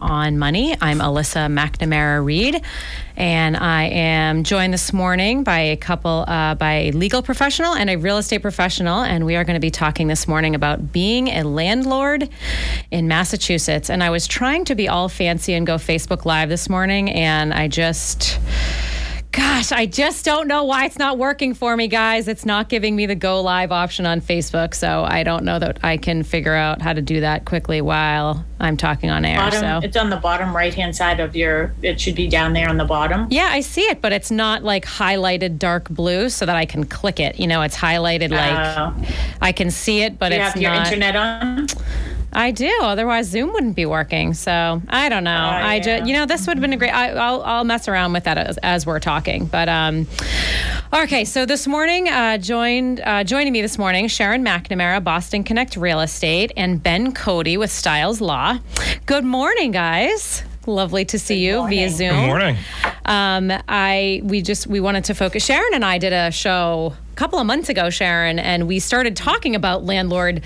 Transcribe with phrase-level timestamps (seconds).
[0.00, 0.76] on Money.
[0.80, 2.60] I'm Alyssa McNamara Reed,
[3.16, 7.90] and I am joined this morning by a couple, uh, by a legal professional and
[7.90, 11.28] a real estate professional, and we are going to be talking this morning about being
[11.28, 12.28] a landlord
[12.90, 13.90] in Massachusetts.
[13.90, 17.52] And I was trying to be all fancy and go Facebook Live this morning, and
[17.52, 18.38] I just
[19.32, 22.26] Gosh, I just don't know why it's not working for me, guys.
[22.26, 24.74] It's not giving me the go live option on Facebook.
[24.74, 28.44] So I don't know that I can figure out how to do that quickly while
[28.58, 29.36] I'm talking on air.
[29.38, 32.54] Bottom, so it's on the bottom right hand side of your, it should be down
[32.54, 33.28] there on the bottom.
[33.30, 36.84] yeah, I see it, but it's not like highlighted dark blue so that I can
[36.84, 37.38] click it.
[37.38, 38.92] You know, it's highlighted like Uh,
[39.40, 40.86] I can see it, but do you it's have your not.
[40.86, 41.66] internet on?
[42.32, 42.72] I do.
[42.82, 44.34] Otherwise, Zoom wouldn't be working.
[44.34, 45.30] So I don't know.
[45.30, 45.80] I yeah.
[45.80, 46.90] just, you know, this would have been a great.
[46.90, 49.46] I, I'll, I'll mess around with that as, as we're talking.
[49.46, 50.06] But um,
[50.92, 51.24] okay.
[51.24, 56.00] So this morning, uh, joined uh, joining me this morning, Sharon McNamara, Boston Connect Real
[56.00, 58.58] Estate, and Ben Cody with Styles Law.
[59.06, 60.44] Good morning, guys.
[60.66, 61.90] Lovely to see you via.
[61.90, 62.10] Zoom.
[62.10, 62.56] Good morning.
[63.06, 65.44] Um, I we just we wanted to focus.
[65.44, 69.14] Sharon and I did a show a couple of months ago, Sharon, and we started
[69.14, 70.40] talking about landlord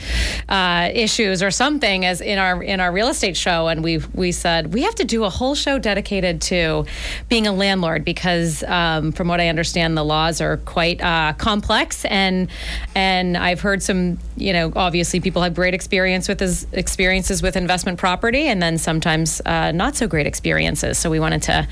[0.49, 4.33] uh, issues or something as in our in our real estate show, and we we
[4.33, 6.85] said we have to do a whole show dedicated to
[7.29, 12.05] being a landlord because um, from what I understand, the laws are quite uh, complex,
[12.07, 12.49] and
[12.97, 16.43] and I've heard some you know obviously people have great experience with
[16.73, 20.99] experiences with investment property, and then sometimes uh, not so great experiences.
[20.99, 21.69] So we wanted to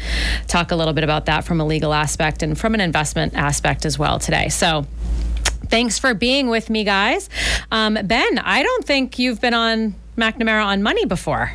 [0.47, 3.84] talk a little bit about that from a legal aspect and from an investment aspect
[3.84, 4.49] as well today.
[4.49, 4.87] So.
[5.72, 7.31] Thanks for being with me, guys.
[7.71, 11.55] Um, ben, I don't think you've been on McNamara on Money before.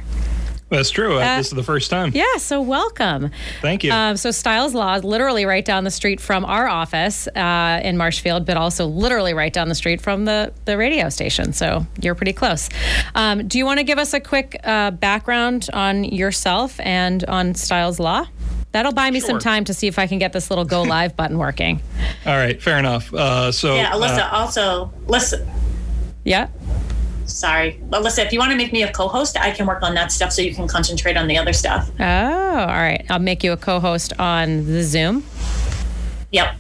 [0.70, 1.20] That's true.
[1.20, 2.12] Uh, this is the first time.
[2.16, 3.30] Yeah, so welcome.
[3.62, 3.92] Thank you.
[3.92, 7.96] Um, so Styles Law is literally right down the street from our office uh, in
[7.96, 11.54] Marshfield, but also literally right down the street from the, the radio station.
[11.54, 12.70] So you're pretty close.
[13.14, 17.54] Um, do you want to give us a quick uh, background on yourself and on
[17.54, 18.26] Styles Law?
[18.74, 21.16] That'll buy me some time to see if I can get this little go live
[21.18, 21.82] button working.
[22.26, 23.14] All right, fair enough.
[23.14, 25.48] Uh, so, Yeah, Alyssa, uh, also, listen,
[26.26, 26.48] Yeah.
[27.26, 27.80] sorry.
[27.90, 30.12] Alyssa, if you want to make me a co host, I can work on that
[30.12, 31.90] stuff so you can concentrate on the other stuff.
[32.00, 33.04] Oh, all right.
[33.10, 35.24] I'll make you a co host on the Zoom.
[36.32, 36.56] Yep.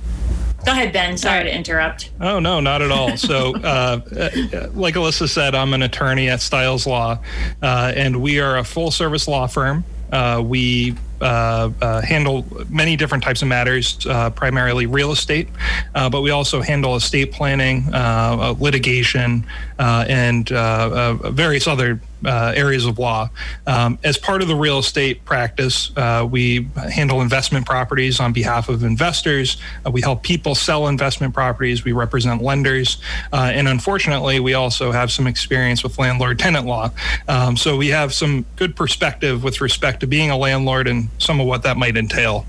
[0.65, 1.17] Go ahead, Ben.
[1.17, 2.09] Sorry to interrupt.
[2.19, 3.15] oh no, not at all.
[3.15, 7.19] So, uh, uh, like Alyssa said, I'm an attorney at Styles Law,
[7.61, 9.85] uh, and we are a full-service law firm.
[10.11, 15.47] Uh, we handle many different types of matters, uh, primarily real estate,
[15.95, 19.45] uh, but we also handle estate planning, uh, uh, litigation,
[19.79, 23.29] uh, and uh, uh, various other uh, areas of law.
[23.65, 28.69] Um, as part of the real estate practice, uh, we handle investment properties on behalf
[28.69, 29.57] of investors.
[29.85, 31.83] Uh, we help people sell investment properties.
[31.83, 32.97] We represent lenders.
[33.31, 36.91] Uh, and unfortunately, we also have some experience with landlord tenant law.
[37.27, 41.39] Um, so we have some good perspective with respect to being a landlord and some
[41.39, 42.45] of what that might entail.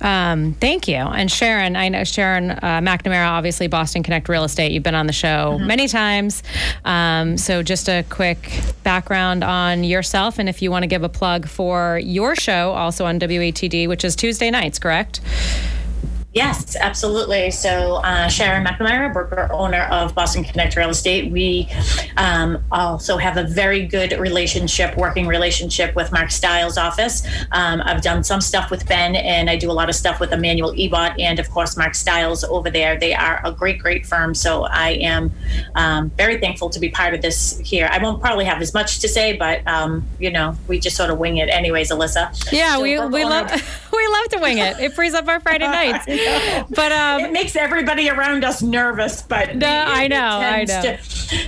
[0.00, 0.96] Um, thank you.
[0.96, 4.72] And Sharon, I know Sharon uh, McNamara, obviously Boston Connect Real Estate.
[4.72, 5.66] You've been on the show mm-hmm.
[5.66, 6.42] many times.
[6.84, 11.08] Um, so just a quick background on yourself, and if you want to give a
[11.08, 15.20] plug for your show, also on WATD, which is Tuesday nights, correct?
[16.34, 17.50] Yes, absolutely.
[17.50, 21.68] So, uh, Sharon McNamara, broker owner of Boston Connect Real Estate, we
[22.16, 27.26] um, also have a very good relationship, working relationship with Mark Stiles' office.
[27.52, 30.32] Um, I've done some stuff with Ben, and I do a lot of stuff with
[30.32, 32.98] Emmanuel Ebot, and of course Mark Stiles over there.
[32.98, 34.34] They are a great, great firm.
[34.34, 35.32] So I am
[35.74, 37.90] um, very thankful to be part of this here.
[37.92, 41.10] I won't probably have as much to say, but um, you know, we just sort
[41.10, 42.50] of wing it, anyways, Alyssa.
[42.50, 43.50] Yeah, so we we love
[43.96, 44.78] we love to wing it.
[44.80, 46.06] It frees up our Friday nights.
[46.70, 49.22] but um, it makes everybody around us nervous.
[49.22, 50.82] But no, I know, I know.
[50.82, 50.98] To,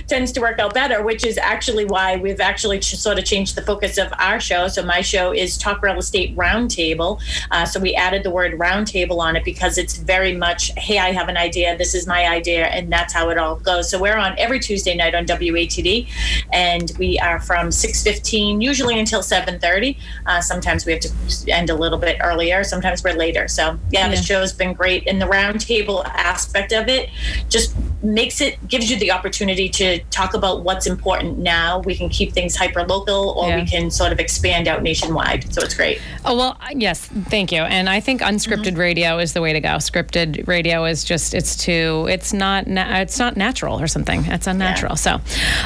[0.07, 3.61] tends to work out better, which is actually why we've actually sort of changed the
[3.61, 4.67] focus of our show.
[4.67, 7.21] So my show is Talk Real Estate Roundtable.
[7.51, 11.11] Uh, so we added the word roundtable on it because it's very much, hey, I
[11.11, 11.77] have an idea.
[11.77, 13.89] This is my idea, and that's how it all goes.
[13.89, 16.07] So we're on every Tuesday night on WATD,
[16.51, 19.97] and we are from 6:15 usually until 7:30.
[20.25, 21.11] Uh, sometimes we have to
[21.51, 22.63] end a little bit earlier.
[22.63, 23.47] Sometimes we're later.
[23.47, 24.09] So yeah, yeah.
[24.09, 25.07] the show's been great.
[25.07, 27.09] And the roundtable aspect of it
[27.49, 31.79] just makes it gives you the opportunity to talk about what's important now.
[31.79, 33.61] We can keep things hyper local, or yeah.
[33.61, 35.53] we can sort of expand out nationwide.
[35.53, 36.01] So it's great.
[36.23, 37.61] Oh well, yes, thank you.
[37.61, 38.79] And I think unscripted mm-hmm.
[38.79, 39.75] radio is the way to go.
[39.77, 44.25] Scripted radio is just it's too it's not na- it's not natural or something.
[44.25, 44.93] It's unnatural.
[44.93, 45.19] Yeah.
[45.19, 45.21] So,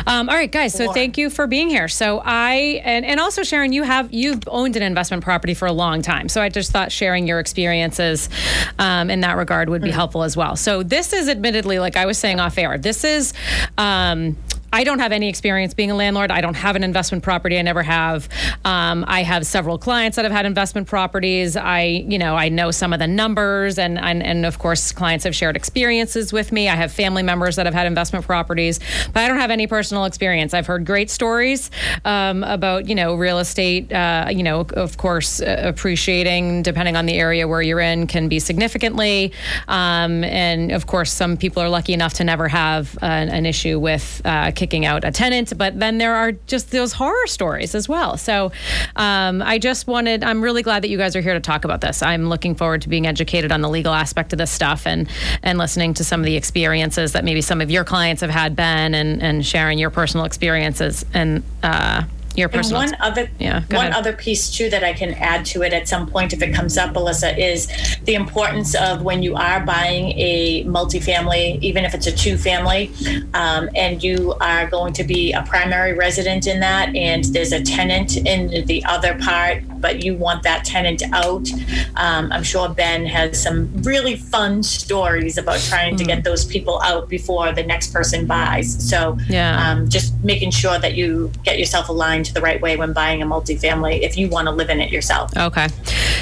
[0.08, 0.74] um, all right, guys.
[0.74, 1.88] So thank you for being here.
[1.88, 5.72] So I and and also Sharon, you have you've owned an investment property for a
[5.74, 6.30] long time.
[6.30, 8.30] So I just thought sharing your experiences
[8.78, 9.96] um, in that regard would be mm-hmm.
[9.96, 10.56] helpful as well.
[10.56, 13.34] So this is admittedly, like I was saying off air, this is
[13.78, 14.36] um,
[14.72, 16.32] I don't have any experience being a landlord.
[16.32, 17.58] I don't have an investment property.
[17.58, 18.30] I never have.
[18.64, 21.56] Um, I have several clients that have had investment properties.
[21.56, 25.24] I, you know, I know some of the numbers, and, and and of course, clients
[25.26, 26.70] have shared experiences with me.
[26.70, 28.80] I have family members that have had investment properties,
[29.14, 30.54] but I don't have any personal experience.
[30.54, 31.72] I've heard great stories
[32.06, 33.92] um, about, you know, real estate.
[33.92, 38.28] Uh, you know, of course, uh, appreciating depending on the area where you're in can
[38.28, 39.34] be significantly,
[39.68, 43.80] um, and of course, some people are lucky enough to never have an, an issue
[43.80, 44.22] with.
[44.24, 48.18] Uh, kicking out a tenant, but then there are just those horror stories as well.
[48.18, 48.52] So
[48.98, 51.80] um, I just wanted, I'm really glad that you guys are here to talk about
[51.80, 52.04] this.
[52.04, 55.10] I'm looking forward to being educated on the legal aspect of this stuff and,
[55.44, 58.54] and listening to some of the experiences that maybe some of your clients have had,
[58.54, 61.06] Ben, and, and sharing your personal experiences.
[61.14, 62.04] And, uh,
[62.40, 62.82] your personal.
[62.82, 63.94] And one other, yeah, one ahead.
[63.94, 66.78] other piece too that I can add to it at some point if it comes
[66.78, 67.68] up, Alyssa, is
[68.06, 72.92] the importance of when you are buying a multifamily, even if it's a two-family,
[73.34, 77.62] um, and you are going to be a primary resident in that, and there's a
[77.62, 81.48] tenant in the other part, but you want that tenant out.
[81.96, 85.98] Um, I'm sure Ben has some really fun stories about trying mm.
[86.00, 86.24] to get mm.
[86.24, 88.90] those people out before the next person buys.
[88.90, 89.72] So, yeah.
[89.72, 93.22] um, just making sure that you get yourself aligned to the right way when buying
[93.22, 95.36] a multifamily if you want to live in it yourself.
[95.38, 95.68] Okay.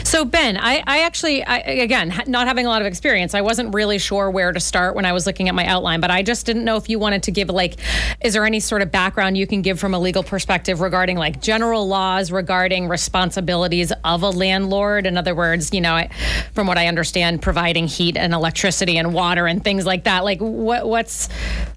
[0.03, 3.73] So, Ben, I, I actually, I, again, not having a lot of experience, I wasn't
[3.73, 6.45] really sure where to start when I was looking at my outline, but I just
[6.45, 7.75] didn't know if you wanted to give, like,
[8.21, 11.41] is there any sort of background you can give from a legal perspective regarding, like,
[11.41, 15.05] general laws regarding responsibilities of a landlord?
[15.05, 16.09] In other words, you know, I,
[16.53, 20.23] from what I understand, providing heat and electricity and water and things like that.
[20.23, 21.27] Like, what, what's,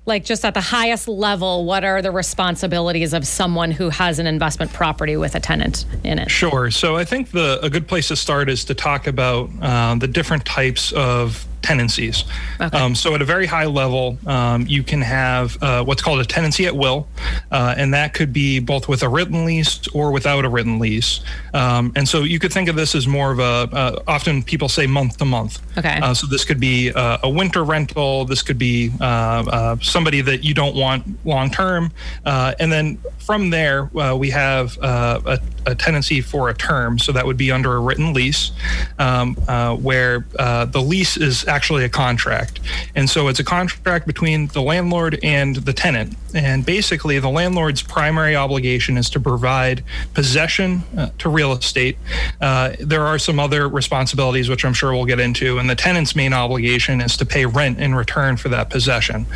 [0.06, 4.26] like, just at the highest level, what are the responsibilities of someone who has an
[4.26, 6.31] investment property with a tenant in it?
[6.31, 6.71] Sure.
[6.71, 10.09] So I think the a good place to start is to talk about uh, the
[10.09, 12.25] different types of tenancies.
[12.61, 12.76] Okay.
[12.76, 16.25] Um, so, at a very high level, um, you can have uh, what's called a
[16.25, 17.09] tenancy at will,
[17.50, 21.21] uh, and that could be both with a written lease or without a written lease.
[21.55, 23.43] Um, and so, you could think of this as more of a.
[23.43, 25.61] Uh, often, people say month to month.
[25.79, 25.99] Okay.
[26.00, 28.25] Uh, so, this could be uh, a winter rental.
[28.25, 31.93] This could be uh, somebody that you don't want long term,
[32.25, 32.99] and then
[33.30, 33.84] from there,
[34.16, 36.99] we have a, a, tenancy for a term.
[36.99, 38.50] So that would be under a written lease,
[38.99, 42.58] um, where the lease is actually a contract.
[42.96, 46.16] And so it's a contract between the landlord and the tenant.
[46.34, 49.84] And basically, the landlord's primary obligation is to provide
[50.14, 51.99] possession uh, to real estate.
[52.40, 55.58] Uh, there are some other responsibilities, which I'm sure we'll get into.
[55.58, 59.26] And the tenant's main obligation is to pay rent in return for that possession.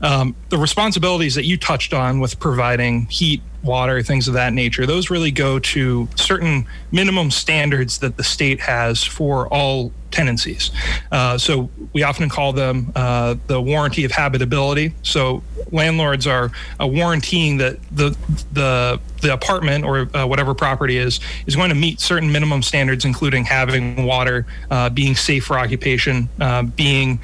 [0.00, 4.86] Um, the responsibilities that you touched on with providing heat, water, things of that nature.
[4.86, 10.70] Those really go to certain minimum standards that the state has for all tenancies.
[11.12, 14.94] Uh, so we often call them uh, the warranty of habitability.
[15.02, 16.50] So landlords are
[16.80, 18.16] uh, warranting that the
[18.52, 23.04] the the apartment or uh, whatever property is is going to meet certain minimum standards,
[23.04, 27.18] including having water, uh, being safe for occupation, uh, being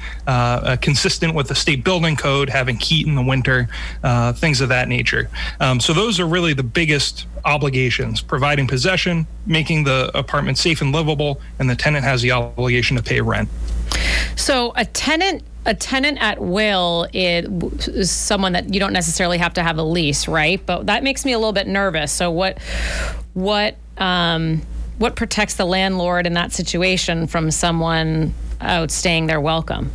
[0.81, 3.67] consistent with the state building code, having heat in the winter,
[4.35, 5.29] things of that nature.
[5.59, 10.91] Um, so those are really the biggest obligations: providing possession, making the apartment safe and
[10.91, 13.49] livable, and the tenant has the obligation obligation to pay rent.
[14.35, 19.63] So a tenant a tenant at will is someone that you don't necessarily have to
[19.63, 20.63] have a lease, right?
[20.63, 22.11] But that makes me a little bit nervous.
[22.11, 22.59] So what
[23.33, 24.61] what um,
[24.97, 29.91] what protects the landlord in that situation from someone outstaying their welcome?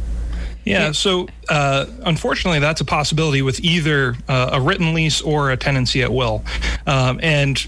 [0.65, 5.57] Yeah, so uh, unfortunately, that's a possibility with either uh, a written lease or a
[5.57, 6.45] tenancy at will.
[6.87, 7.67] Um, and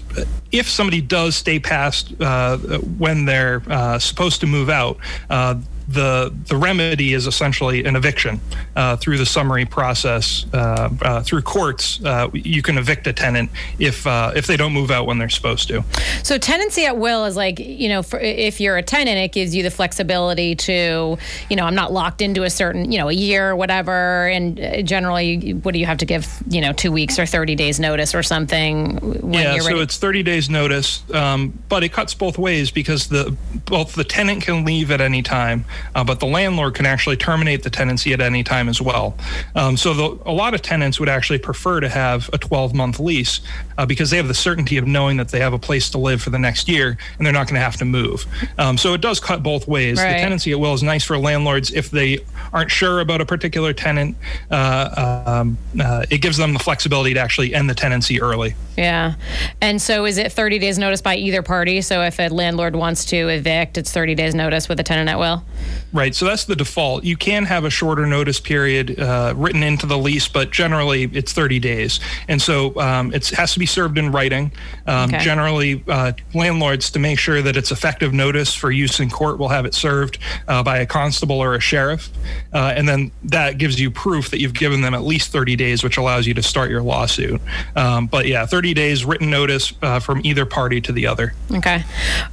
[0.51, 2.57] if somebody does stay past uh,
[2.97, 4.97] when they're uh, supposed to move out,
[5.29, 5.55] uh,
[5.93, 8.39] the the remedy is essentially an eviction
[8.75, 12.03] uh, through the summary process uh, uh, through courts.
[12.03, 15.29] Uh, you can evict a tenant if uh, if they don't move out when they're
[15.29, 15.83] supposed to.
[16.23, 19.55] So tenancy at will is like you know for, if you're a tenant, it gives
[19.55, 21.17] you the flexibility to
[21.49, 24.27] you know I'm not locked into a certain you know a year or whatever.
[24.27, 27.79] And generally, what do you have to give you know two weeks or 30 days
[27.79, 29.33] notice or something?
[29.33, 33.35] yeah, so it's 30 days notice, um, but it cuts both ways because the
[33.65, 35.65] both the tenant can leave at any time
[35.95, 39.15] uh, but the landlord can actually terminate the tenancy at any time as well.
[39.55, 42.99] Um, so the, a lot of tenants would actually prefer to have a 12 month
[42.99, 43.41] lease
[43.77, 46.21] uh, because they have the certainty of knowing that they have a place to live
[46.21, 48.25] for the next year and they're not going to have to move.
[48.57, 49.99] Um, so it does cut both ways.
[49.99, 50.13] Right.
[50.13, 52.19] The tenancy at will is nice for landlords if they
[52.51, 54.15] aren't sure about a particular tenant.
[54.49, 58.55] Uh, um, uh, it gives them the flexibility to actually end the tenancy early.
[58.77, 59.15] Yeah.
[59.61, 61.81] And so is it 30 days notice by either party?
[61.81, 65.19] So if a landlord wants to evict, it's 30 days notice with a tenant at
[65.19, 65.43] will?
[65.91, 66.15] Right.
[66.15, 67.03] So that's the default.
[67.03, 71.33] You can have a shorter notice period uh, written into the lease, but generally it's
[71.33, 71.99] 30 days.
[72.27, 74.51] And so um, it has to be served in writing.
[74.87, 75.23] Um, okay.
[75.23, 79.49] Generally, uh, landlords, to make sure that it's effective notice for use in court, will
[79.49, 82.09] have it served uh, by a constable or a sheriff.
[82.53, 85.83] Uh, and then that gives you proof that you've given them at least 30 days,
[85.83, 87.41] which allows you to start your lawsuit.
[87.75, 91.33] Um, but yeah, 30 days written notice uh, from either party to the other.
[91.51, 91.83] Okay.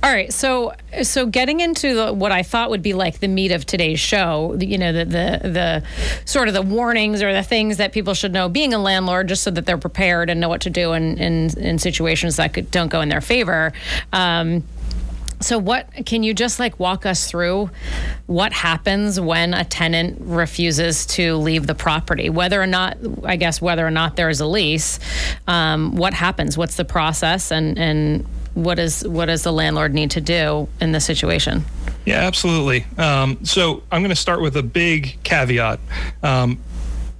[0.02, 0.30] All right.
[0.30, 3.98] So, so getting into the, what I thought would be like the meat of today's
[3.98, 5.82] show, you know, the, the, the
[6.26, 9.42] sort of the warnings or the things that people should know being a landlord just
[9.42, 12.70] so that they're prepared and know what to do in, in, in situations that could,
[12.70, 13.72] don't go in their favor.
[14.12, 14.62] Um,
[15.40, 17.70] so what can you just like walk us through
[18.26, 23.60] what happens when a tenant refuses to leave the property whether or not I guess
[23.60, 24.98] whether or not there is a lease
[25.46, 30.10] um, what happens what's the process and and what is what does the landlord need
[30.12, 31.64] to do in this situation?
[32.04, 32.86] Yeah, absolutely.
[32.98, 35.80] Um, so I'm going to start with a big caveat.
[36.22, 36.58] Um,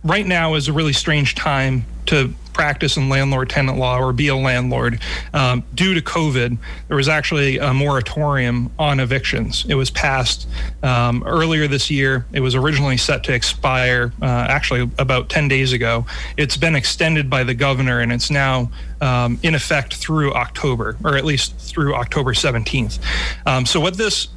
[0.02, 4.28] right now is a really strange time to practice in landlord tenant law or be
[4.28, 5.00] a landlord.
[5.32, 9.64] Um, due to COVID, there was actually a moratorium on evictions.
[9.68, 10.48] It was passed
[10.82, 12.26] um, earlier this year.
[12.32, 16.06] It was originally set to expire uh, actually about 10 days ago.
[16.36, 21.16] It's been extended by the governor and it's now um, in effect through October, or
[21.16, 22.98] at least through October 17th.
[23.46, 24.28] Um, so, what this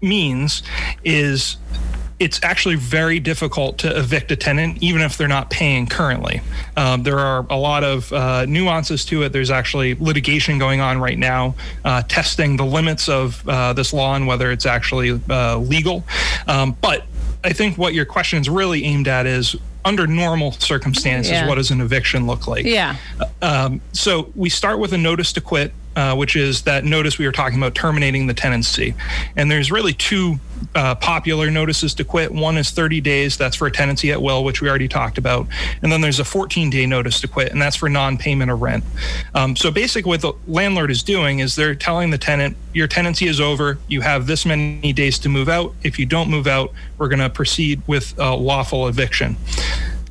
[0.00, 0.62] means
[1.04, 1.56] is
[2.22, 6.40] it's actually very difficult to evict a tenant, even if they're not paying currently.
[6.76, 9.32] Um, there are a lot of uh, nuances to it.
[9.32, 14.14] There's actually litigation going on right now, uh, testing the limits of uh, this law
[14.14, 16.04] and whether it's actually uh, legal.
[16.46, 17.06] Um, but
[17.42, 21.48] I think what your question is really aimed at is under normal circumstances, yeah.
[21.48, 22.64] what does an eviction look like?
[22.64, 22.96] Yeah.
[23.40, 27.26] Um, so we start with a notice to quit, uh, which is that notice we
[27.26, 28.94] were talking about terminating the tenancy.
[29.36, 30.38] And there's really two
[30.74, 32.32] uh, popular notices to quit.
[32.32, 35.46] One is 30 days, that's for a tenancy at will, which we already talked about.
[35.82, 38.62] And then there's a 14 day notice to quit, and that's for non payment of
[38.62, 38.84] rent.
[39.34, 43.26] Um, so basically, what the landlord is doing is they're telling the tenant, your tenancy
[43.26, 45.74] is over, you have this many days to move out.
[45.82, 49.36] If you don't move out, we're going to proceed with a lawful eviction.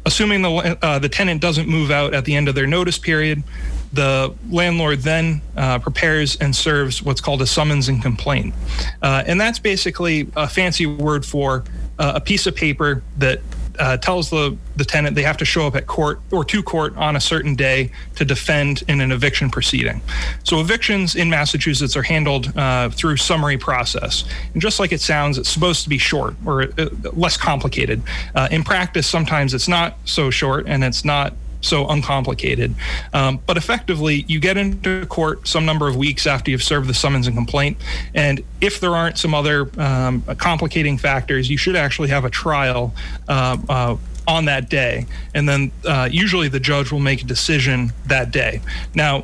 [0.05, 3.43] Assuming the, uh, the tenant doesn't move out at the end of their notice period,
[3.93, 8.53] the landlord then uh, prepares and serves what's called a summons and complaint.
[9.01, 11.63] Uh, and that's basically a fancy word for
[11.99, 13.41] uh, a piece of paper that
[13.79, 16.95] uh, tells the, the tenant they have to show up at court or to court
[16.97, 20.01] on a certain day to defend in an eviction proceeding.
[20.43, 24.25] So evictions in Massachusetts are handled uh, through summary process.
[24.53, 28.03] And just like it sounds, it's supposed to be short or uh, less complicated.
[28.51, 32.75] in practice, sometimes it's not so short and it's not so uncomplicated.
[33.13, 36.93] Um, but effectively, you get into court some number of weeks after you've served the
[36.93, 37.77] summons and complaint.
[38.13, 42.93] And if there aren't some other um, complicating factors, you should actually have a trial.
[43.27, 47.91] Uh, uh, on that day, and then uh, usually the judge will make a decision
[48.05, 48.61] that day.
[48.93, 49.23] Now,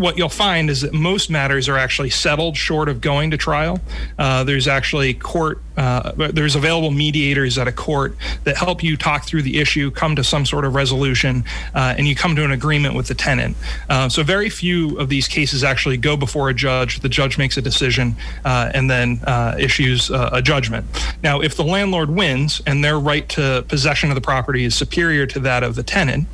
[0.00, 3.78] what you'll find is that most matters are actually settled short of going to trial.
[4.18, 9.26] Uh, there's actually court, uh, there's available mediators at a court that help you talk
[9.26, 12.50] through the issue, come to some sort of resolution, uh, and you come to an
[12.50, 13.54] agreement with the tenant.
[13.90, 17.00] Uh, so very few of these cases actually go before a judge.
[17.00, 18.16] The judge makes a decision
[18.46, 20.86] uh, and then uh, issues a judgment.
[21.22, 25.26] Now, if the landlord wins and their right to possession of the property is superior
[25.26, 26.26] to that of the tenant,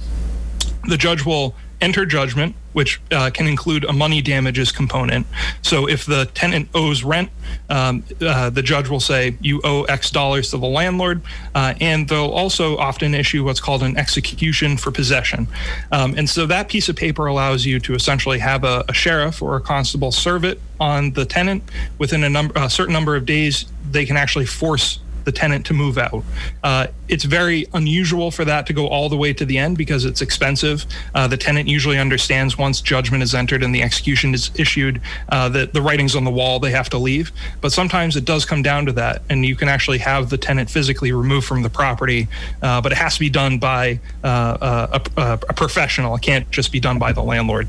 [0.85, 5.26] the judge will enter judgment, which uh, can include a money damages component.
[5.62, 7.30] So if the tenant owes rent,
[7.68, 11.23] um, uh, the judge will say you owe X dollars to the landlord,
[11.54, 15.47] uh, and they'll also often issue what's called an execution for possession.
[15.92, 19.42] Um, and so that piece of paper allows you to essentially have a, a sheriff
[19.42, 21.62] or a constable serve it on the tenant
[21.99, 23.66] within a number, a certain number of days.
[23.90, 26.25] They can actually force the tenant to move out.
[26.62, 30.04] Uh, it's very unusual for that to go all the way to the end because
[30.04, 30.87] it's expensive.
[31.14, 35.49] Uh, the tenant usually understands once judgment is entered and the execution is issued uh,
[35.49, 37.33] that the writing's on the wall, they have to leave.
[37.61, 40.71] But sometimes it does come down to that, and you can actually have the tenant
[40.71, 42.28] physically removed from the property,
[42.62, 46.14] uh, but it has to be done by uh, uh, a, a, a professional.
[46.14, 47.66] It can't just be done by the landlord.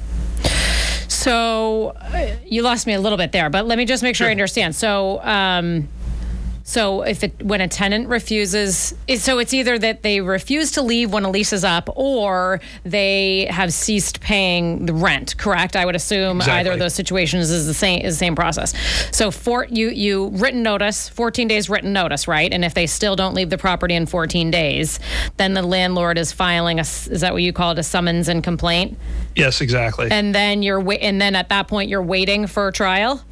[1.08, 1.98] So
[2.46, 4.30] you lost me a little bit there, but let me just make sure, sure.
[4.30, 4.76] I understand.
[4.76, 5.88] So um,
[6.68, 11.14] so if it when a tenant refuses, so it's either that they refuse to leave
[11.14, 15.38] when a lease is up, or they have ceased paying the rent.
[15.38, 15.78] Correct?
[15.78, 16.60] I would assume exactly.
[16.60, 18.74] either of those situations is the same is the same process.
[19.16, 22.52] So for you you written notice, 14 days written notice, right?
[22.52, 25.00] And if they still don't leave the property in 14 days,
[25.38, 28.44] then the landlord is filing a is that what you call it a summons and
[28.44, 28.98] complaint?
[29.38, 30.10] Yes, exactly.
[30.12, 33.24] And then you're and then at that point you're waiting for trial.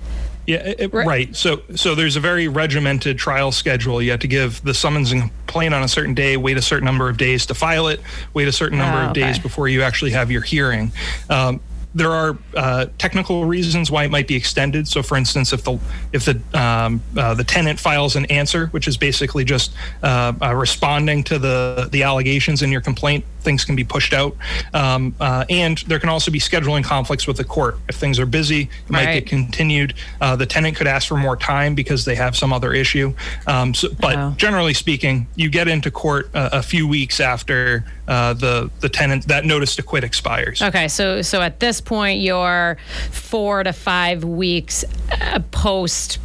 [0.46, 1.08] Yeah, it, right.
[1.08, 1.36] right.
[1.36, 4.02] So, so there's a very regimented trial schedule.
[4.02, 6.86] You have to give the summons and complaint on a certain day, wait a certain
[6.86, 8.02] number of days to file it,
[8.34, 10.92] wait a certain number oh, of days before you actually have your hearing.
[11.30, 11.62] Um,
[11.96, 14.86] there are uh, technical reasons why it might be extended.
[14.88, 15.80] So, for instance, if the
[16.12, 20.54] if the um, uh, the tenant files an answer, which is basically just uh, uh
[20.54, 24.36] responding to the the allegations in your complaint, things can be pushed out.
[24.74, 27.78] Um, uh, and there can also be scheduling conflicts with the court.
[27.88, 29.14] If things are busy, it might right.
[29.24, 29.94] get continued.
[30.20, 33.14] Uh, the tenant could ask for more time because they have some other issue.
[33.48, 34.34] Um, so, but oh.
[34.36, 39.28] generally speaking, you get into court a, a few weeks after uh, the the tenant
[39.28, 40.62] that notice to quit expires.
[40.62, 42.78] Okay, so so at this point, you're
[43.12, 46.16] four to five weeks uh, post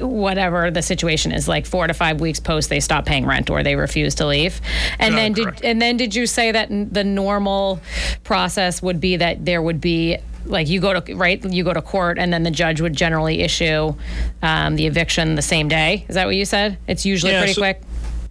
[0.00, 3.62] whatever the situation is, like four to five weeks post they stop paying rent or
[3.62, 4.60] they refuse to leave,
[4.98, 5.62] and then correct.
[5.62, 7.80] did and then did you say that that the normal
[8.24, 10.16] process would be that there would be
[10.46, 13.40] like you go to right you go to court and then the judge would generally
[13.40, 13.94] issue
[14.42, 17.52] um, the eviction the same day is that what you said it's usually yeah, pretty
[17.52, 17.82] so, quick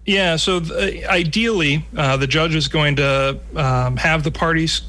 [0.09, 4.81] yeah, so th- ideally, uh, the judge is going to um, have the parties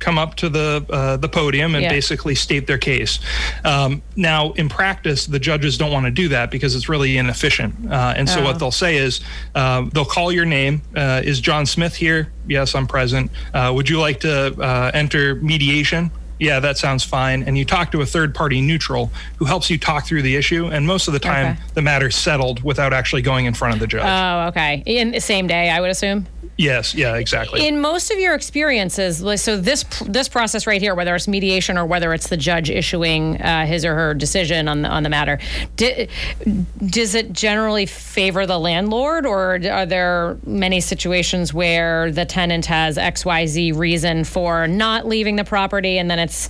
[0.00, 1.88] come up to the uh, the podium and yeah.
[1.88, 3.18] basically state their case.
[3.64, 7.90] Um, now, in practice, the judges don't want to do that because it's really inefficient.
[7.90, 8.44] Uh, and so, oh.
[8.44, 9.22] what they'll say is
[9.54, 10.82] uh, they'll call your name.
[10.94, 12.30] Uh, is John Smith here?
[12.46, 13.30] Yes, I'm present.
[13.54, 16.10] Uh, would you like to enter mediation?
[16.38, 17.42] Yeah, that sounds fine.
[17.42, 20.66] And you talk to a third party neutral who helps you talk through the issue.
[20.66, 21.62] And most of the time, okay.
[21.74, 24.04] the matter's settled without actually going in front of the judge.
[24.04, 24.82] Oh, okay.
[24.86, 26.26] In the same day, I would assume?
[26.58, 27.66] Yes, yeah, exactly.
[27.66, 31.84] In most of your experiences, so this this process right here, whether it's mediation or
[31.84, 35.38] whether it's the judge issuing uh, his or her decision on the on the matter,
[35.76, 42.96] does it generally favor the landlord, or are there many situations where the tenant has
[42.96, 46.48] X Y Z reason for not leaving the property, and then it's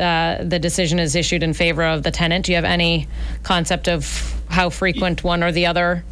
[0.00, 2.46] uh, the decision is issued in favor of the tenant?
[2.46, 3.06] Do you have any
[3.44, 6.04] concept of how frequent one or the other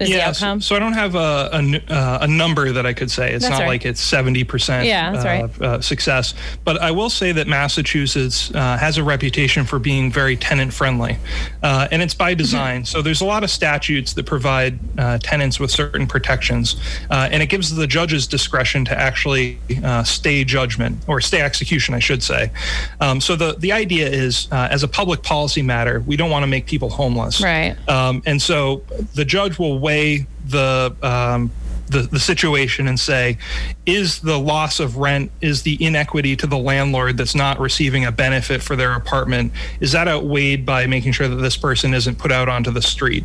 [0.00, 3.10] is yeah, so, so, I don't have a, a, uh, a, number that I could
[3.10, 3.32] say.
[3.32, 3.68] It's that's not right.
[3.68, 5.62] like it's 70% yeah, that's uh, right.
[5.62, 6.34] uh, success.
[6.64, 11.18] But I will say that Massachusetts uh, has a reputation for being very tenant friendly.
[11.62, 12.38] Uh, and it's by mm-hmm.
[12.38, 12.84] design.
[12.84, 16.76] so there's a lot of statutes that provide uh, tenants with certain protections.
[17.10, 19.58] and it gives the judges discretion to actually
[20.04, 22.52] stay judgment or stay execution, I should say.
[23.00, 26.46] Um, so the, the idea is, as a public policy matter, we don't want to
[26.46, 27.40] make people homeless.
[27.40, 27.76] Right.
[27.88, 28.82] Um, and so
[29.14, 29.80] the judge will
[30.46, 31.50] the um,
[31.86, 33.38] the, the situation and say
[33.88, 38.12] is the loss of rent, is the inequity to the landlord that's not receiving a
[38.12, 42.30] benefit for their apartment, is that outweighed by making sure that this person isn't put
[42.30, 43.24] out onto the street?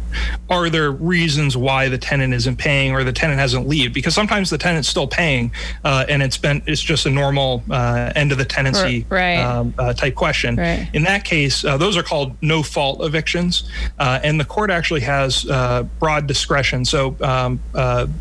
[0.50, 3.94] Are there reasons why the tenant isn't paying or the tenant hasn't leave?
[3.94, 5.52] Because sometimes the tenant's still paying
[5.84, 9.40] uh, and it's been it's just a normal uh, end of the tenancy right.
[9.40, 10.56] um, uh, type question.
[10.56, 10.90] Right.
[10.94, 15.02] In that case, uh, those are called no fault evictions, uh, and the court actually
[15.02, 16.86] has uh, broad discretion.
[16.86, 17.60] So um,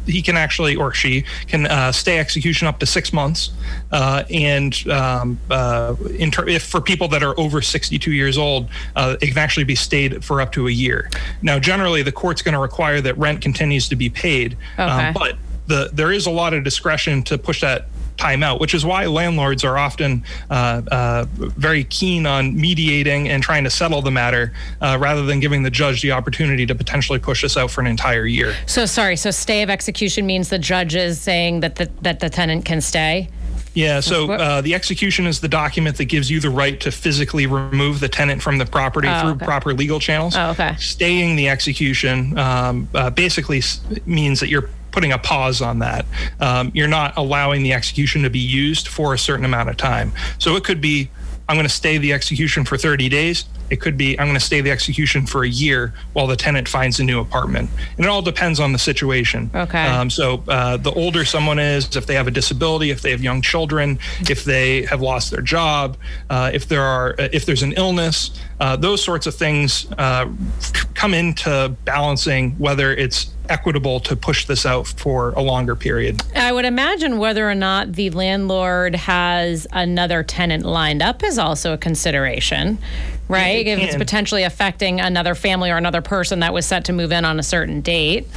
[0.06, 3.50] he can actually or she can stay execution up to six months,
[3.92, 9.64] and um, ter- if for people that are over 62 years old, it can actually
[9.64, 11.10] be stayed for up to a year.
[11.42, 14.82] Now, generally, the court's going to require that rent continues to be paid, okay.
[14.82, 18.74] um, but the there is a lot of discretion to push that time out, which
[18.74, 24.02] is why landlords are often uh, uh, very keen on mediating and trying to settle
[24.02, 27.70] the matter uh, rather than giving the judge the opportunity to potentially push this out
[27.70, 28.54] for an entire year.
[28.66, 32.30] So, sorry, so stay of execution means the judge is saying that the, that the
[32.30, 33.28] tenant can stay?
[33.74, 37.46] Yeah, so uh, the execution is the document that gives you the right to physically
[37.46, 39.44] remove the tenant from the property oh, through okay.
[39.46, 40.36] proper legal channels.
[40.36, 40.76] Oh, okay.
[40.76, 43.62] Staying the execution um, uh, basically
[44.04, 46.06] means that you're putting a pause on that.
[46.40, 50.12] Um, you're not allowing the execution to be used for a certain amount of time.
[50.38, 51.10] So it could be
[51.48, 53.44] I'm going to stay the execution for 30 days.
[53.68, 56.68] It could be I'm going to stay the execution for a year while the tenant
[56.68, 57.70] finds a new apartment.
[57.96, 59.50] And it all depends on the situation.
[59.54, 59.86] Okay.
[59.86, 63.22] Um, so uh, the older someone is, if they have a disability, if they have
[63.22, 65.96] young children, if they have lost their job,
[66.30, 70.30] uh, if there are if there's an illness, uh, those sorts of things uh,
[71.02, 76.22] come into balancing whether it's equitable to push this out for a longer period.
[76.36, 81.72] I would imagine whether or not the landlord has another tenant lined up is also
[81.72, 82.78] a consideration,
[83.26, 83.66] right?
[83.66, 87.10] It if it's potentially affecting another family or another person that was set to move
[87.10, 88.28] in on a certain date.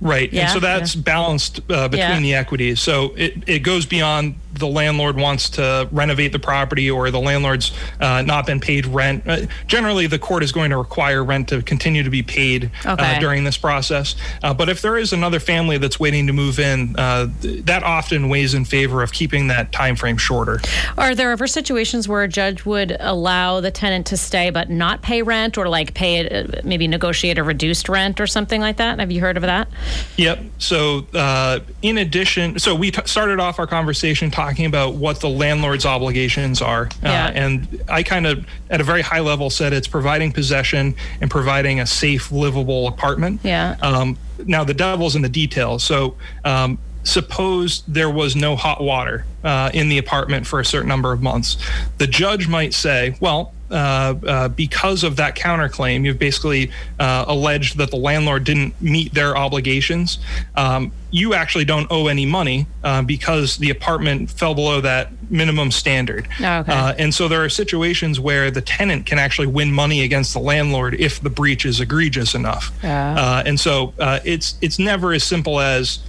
[0.00, 0.32] Right.
[0.32, 1.02] Yeah, and so that's yeah.
[1.02, 2.20] balanced uh, between Yeah.
[2.20, 2.80] the equities.
[2.80, 7.72] So it, it goes beyond the landlord wants to renovate the property or the landlord's
[8.00, 9.22] uh, not been paid rent.
[9.26, 13.16] Uh, generally, the court is going to require rent to continue to be paid Okay.
[13.16, 14.16] uh, during this process.
[14.42, 17.82] Uh, but if there is another family that's waiting to move in, uh, th- that
[17.82, 20.60] often weighs in favor of keeping that time frame shorter.
[20.96, 25.02] Are there ever situations where a judge would allow the tenant to stay but not
[25.02, 28.98] pay rent or like pay it, maybe negotiate a reduced rent or something like that?
[28.98, 29.68] Have you heard of that?
[30.16, 30.40] Yep.
[30.58, 35.28] So, uh, in addition, so we t- started off our conversation talking about what the
[35.28, 36.86] landlord's obligations are.
[36.86, 37.26] Uh, Yeah.
[37.28, 41.80] and I kind of, at a very high level, said it's providing possession and providing
[41.80, 43.40] a safe, livable apartment.
[43.44, 43.76] Yeah.
[43.80, 45.82] Um, now, the devil's in the details.
[45.84, 50.88] So, um, suppose there was no hot water uh, in the apartment for a certain
[50.88, 51.56] number of months.
[51.98, 57.96] The judge might say, well, because of that counterclaim, you've basically uh, alleged that the
[57.96, 60.18] landlord didn't meet their obligations.
[60.56, 65.70] Um, you actually don't owe any money uh, because the apartment fell below that minimum
[65.70, 66.28] standard.
[66.40, 66.72] Oh, okay.
[66.72, 70.40] Uh, and so there are situations where the tenant can actually win money against the
[70.40, 72.72] landlord if the breach is egregious enough.
[72.82, 73.14] Yeah.
[73.14, 76.00] Uh, and so uh, it's it's never as simple as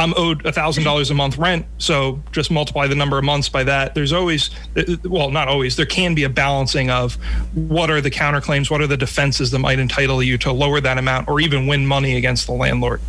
[0.00, 3.64] I'm owed thousand dollars a month rent, so just multiply the number of months by
[3.64, 3.94] that.
[3.94, 4.50] There's always,
[5.04, 5.76] well, not always.
[5.76, 7.14] There can be a balancing of
[7.54, 10.96] what are the counterclaims, what are the defenses that might entitle you to lower that
[10.96, 13.02] amount, or even win money against the landlord.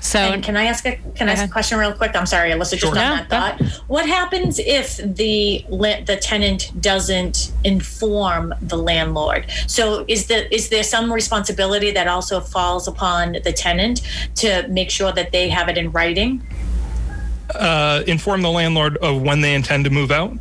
[0.00, 2.16] So, And can I ask a can I ask a question real quick?
[2.16, 2.90] I'm sorry, Alyssa, just Sure.
[2.90, 3.62] on Yeah, that thought.
[3.86, 9.46] What happens if the la- the tenant doesn't inform the landlord?
[9.66, 14.00] So is the is there some responsibility that also falls upon the tenant
[14.36, 16.42] to make sure that they have it in writing?
[17.54, 20.32] Uh, inform the landlord of when they intend to move out.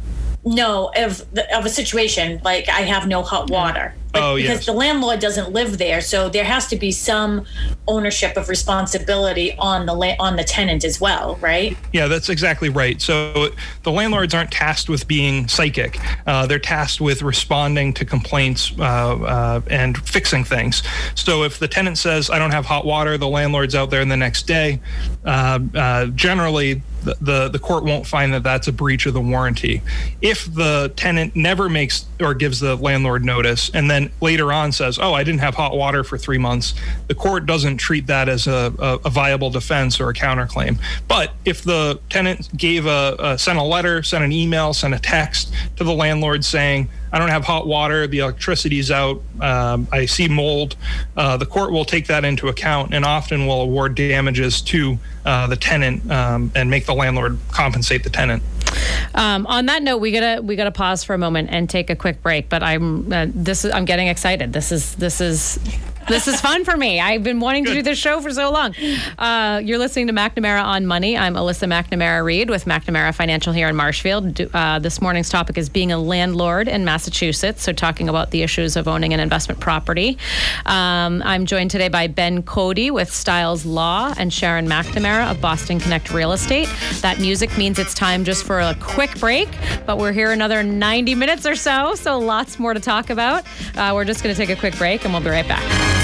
[0.49, 3.93] No, of the, of a situation like I have no hot water.
[4.12, 4.65] But Oh, because yes.
[4.65, 7.45] the landlord doesn't live there, so there has to be some
[7.88, 11.77] ownership of responsibility on the la- on the tenant as well, right?
[11.93, 12.99] Yeah, that's exactly right.
[12.99, 13.49] So
[13.83, 15.99] the landlords aren't tasked with being psychic.
[16.25, 20.81] Uh, they're tasked with responding to complaints uh, uh, and fixing things.
[21.13, 24.09] So if the tenant says, I don't have hot water, the landlord's out there in
[24.09, 24.79] the next day,
[25.25, 29.81] uh, uh, generally the, the, court won't find that that's a breach of the warranty.
[30.21, 34.99] If the tenant never makes or gives the landlord notice and then later on says,
[34.99, 36.73] oh, I didn't have hot water for three months,
[37.07, 40.79] the court doesn't treat that as a, a, a viable defense or a counterclaim.
[41.07, 44.99] But if the tenant gave a, a sent a letter, sent an email, sent a
[44.99, 50.05] text to the landlord saying, I don't have hot water, the electricity's out, um, I
[50.05, 50.75] see mold,
[51.17, 55.47] uh, the court will take that into account and often will award damages to uh,
[55.47, 58.43] the tenant um, and make the landlord compensate the tenant.
[59.15, 61.95] um, on that note, we gotta we gotta pause for a moment and take a
[61.95, 62.49] quick break.
[62.49, 64.53] But I'm uh, this is I'm getting excited.
[64.53, 65.57] This is this is
[66.09, 66.99] this is fun for me.
[66.99, 67.69] I've been wanting Good.
[67.69, 68.73] to do this show for so long.
[69.17, 71.15] Uh, you're listening to McNamara on Money.
[71.15, 74.41] I'm Alyssa McNamara Reed with McNamara Financial here in Marshfield.
[74.53, 77.61] Uh, this morning's topic is being a landlord in Massachusetts.
[77.61, 80.17] So, talking about the issues of owning an investment property.
[80.65, 85.79] Um, I'm joined today by Ben Cody with Styles Law and Sharon McNamara of Boston
[85.79, 86.69] Connect Real Estate.
[87.01, 89.49] That music means it's time just for a quick break,
[89.85, 91.93] but we're here another 90 minutes or so.
[91.95, 93.45] So, lots more to talk about.
[93.75, 95.98] Uh, we're just going to take a quick break and we'll be right back.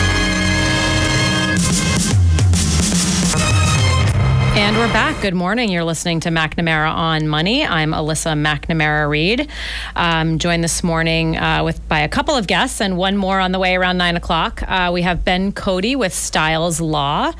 [4.65, 5.21] And we're back.
[5.21, 5.69] Good morning.
[5.69, 7.63] You're listening to McNamara on Money.
[7.63, 9.47] I'm Alyssa McNamara Reed.
[9.95, 13.51] Um, joined this morning uh, with by a couple of guests and one more on
[13.51, 14.63] the way around nine o'clock.
[14.67, 17.31] Uh, we have Ben Cody with Styles Law,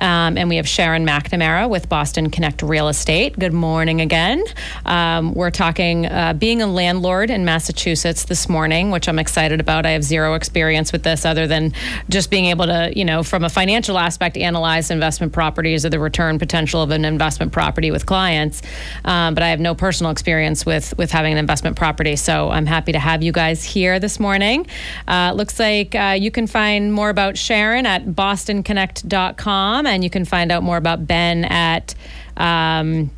[0.00, 3.38] um, and we have Sharon McNamara with Boston Connect Real Estate.
[3.38, 4.42] Good morning again.
[4.84, 9.86] Um, we're talking uh, being a landlord in Massachusetts this morning, which I'm excited about.
[9.86, 11.74] I have zero experience with this other than
[12.08, 16.00] just being able to, you know, from a financial aspect, analyze investment properties or the
[16.00, 18.62] return potential potential of an investment property with clients,
[19.04, 22.16] um, but I have no personal experience with with having an investment property.
[22.16, 24.66] So I'm happy to have you guys here this morning.
[25.06, 30.24] Uh, looks like uh, you can find more about Sharon at bostonconnect.com, and you can
[30.24, 31.94] find out more about Ben at.
[32.36, 33.10] Um,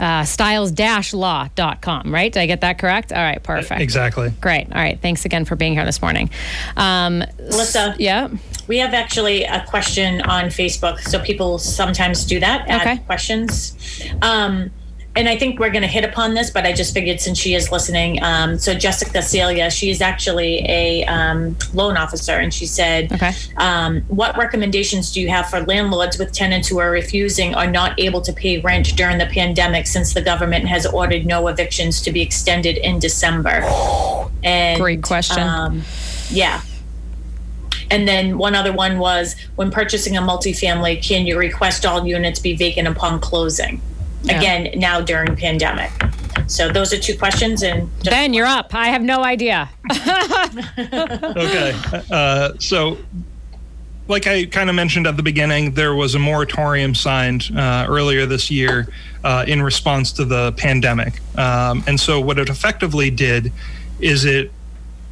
[0.00, 2.32] uh, styles-law.com, right?
[2.32, 3.12] Did I get that correct?
[3.12, 3.80] All right, perfect.
[3.80, 4.32] Exactly.
[4.40, 4.66] Great.
[4.66, 4.98] All right.
[5.00, 6.28] Thanks again for being here this morning.
[6.76, 7.94] Um, Melissa.
[8.00, 8.28] Yeah.
[8.68, 12.98] We have actually a question on Facebook, so people sometimes do that, add okay.
[13.04, 13.76] questions.
[14.22, 14.70] Um,
[15.14, 17.54] and I think we're going to hit upon this, but I just figured since she
[17.54, 18.22] is listening.
[18.22, 23.32] Um, so Jessica Celia, she is actually a um, loan officer, and she said, okay.
[23.58, 27.98] um, "What recommendations do you have for landlords with tenants who are refusing or not
[28.00, 32.12] able to pay rent during the pandemic, since the government has ordered no evictions to
[32.12, 33.62] be extended in December?"
[34.42, 35.42] And great question.
[35.42, 35.82] Um,
[36.30, 36.62] yeah.
[37.92, 42.40] And then one other one was when purchasing a multifamily, can you request all units
[42.40, 43.82] be vacant upon closing?
[44.22, 44.38] Yeah.
[44.38, 45.90] Again, now during pandemic.
[46.46, 47.62] So those are two questions.
[47.62, 48.74] And Ben, you're up.
[48.74, 49.68] I have no idea.
[49.92, 51.74] okay.
[52.10, 52.96] Uh, so
[54.08, 58.24] like I kind of mentioned at the beginning, there was a moratorium signed uh, earlier
[58.24, 58.88] this year
[59.22, 61.20] uh, in response to the pandemic.
[61.36, 63.52] Um, and so, what it effectively did
[64.00, 64.50] is it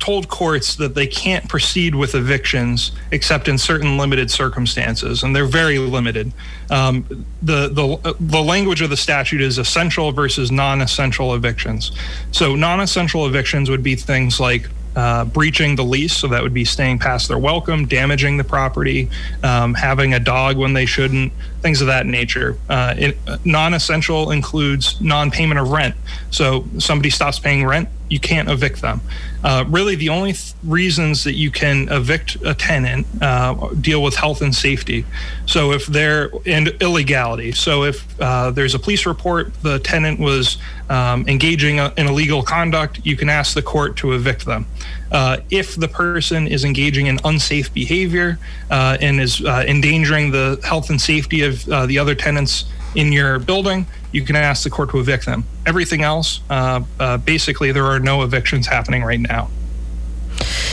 [0.01, 5.45] told courts that they can't proceed with evictions except in certain limited circumstances, and they're
[5.45, 6.33] very limited.
[6.71, 7.05] Um,
[7.43, 11.93] the the the language of the statute is essential versus non-essential evictions.
[12.33, 16.65] So non-essential evictions would be things like uh, breaching the lease, so that would be
[16.65, 19.09] staying past their welcome, damaging the property,
[19.43, 22.57] um, having a dog when they shouldn't, things of that nature.
[22.69, 25.95] Uh, it, non essential includes non payment of rent.
[26.31, 29.01] So somebody stops paying rent, you can't evict them.
[29.43, 34.15] Uh, really, the only th- reasons that you can evict a tenant uh, deal with
[34.15, 35.05] health and safety.
[35.47, 37.53] So if they're and illegality.
[37.53, 43.01] So if uh, there's a police report, the tenant was um, engaging in illegal conduct,
[43.05, 44.67] you can ask the court to evict them.
[45.11, 48.39] Uh, if the person is engaging in unsafe behavior
[48.71, 53.39] uh, and is uh, endangering the health and safety of the other tenants in your
[53.39, 55.45] building, you can ask the court to evict them.
[55.67, 59.49] Everything else, uh, uh, basically, there are no evictions happening right now.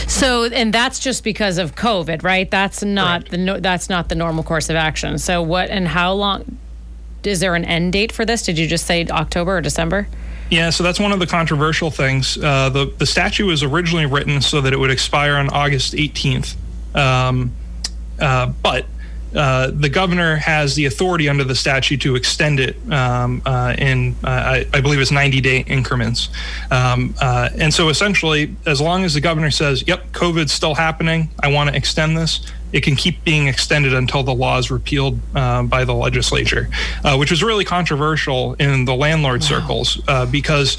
[0.08, 2.50] So, and that's just because of COVID, right?
[2.50, 5.18] That's not the no, that's not the normal course of action.
[5.18, 6.58] So, what and how long?
[7.24, 8.44] Is there an end date for this?
[8.44, 10.08] Did you just say October or December?
[10.50, 12.38] Yeah, so that's one of the controversial things.
[12.38, 16.56] Uh, the the statute was originally written so that it would expire on August 18th,
[16.96, 17.52] um,
[18.20, 18.86] uh, but
[19.36, 24.16] uh, the governor has the authority under the statute to extend it um, uh, in,
[24.24, 26.30] uh, I, I, believe it's 90 day increments.
[26.72, 31.30] Um, uh, and so essentially, as long as the governor says, yep, COVID's still happening,
[31.44, 32.40] I want to extend this,
[32.72, 36.70] it can keep being extended until the law is repealed uh, by the legislature,
[37.16, 39.48] which was really controversial in the landlord wow.
[39.48, 40.78] circles because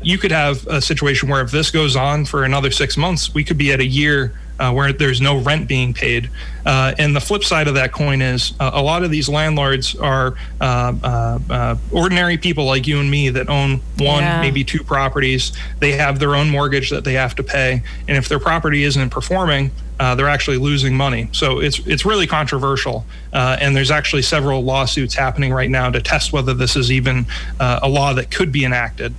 [0.00, 3.44] you could have a situation where if this goes on for another six months, we
[3.44, 6.30] could be at a year uh, where there's no rent being paid.
[6.66, 9.94] Uh, and the flip side of that coin is uh, a lot of these landlords
[9.96, 14.40] are uh, uh, uh, ordinary people like you and me that own one, yeah.
[14.40, 15.52] maybe two properties.
[15.78, 17.82] They have their own mortgage that they have to pay.
[18.06, 21.28] And if their property isn't performing, they're actually losing money.
[21.32, 26.32] So it's it's really controversial, and there's actually several lawsuits happening right now to test
[26.32, 27.26] whether this is even
[27.58, 29.12] a law that could be enacted.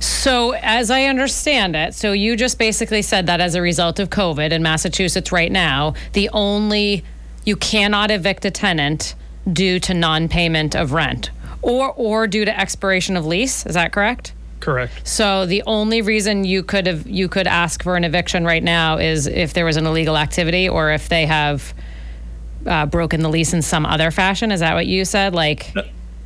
[0.00, 4.10] So, as I understand it, so you just basically said that as a result of
[4.10, 7.04] COVID in Massachusetts right now, the only
[7.44, 9.14] you cannot evict a tenant
[9.50, 11.30] due to non-payment of rent
[11.62, 13.66] or or due to expiration of lease.
[13.66, 14.32] Is that correct?
[14.60, 15.06] Correct.
[15.06, 18.98] So the only reason you could have you could ask for an eviction right now
[18.98, 21.72] is if there was an illegal activity or if they have
[22.66, 24.52] uh, broken the lease in some other fashion.
[24.52, 25.34] Is that what you said?
[25.34, 25.72] Like.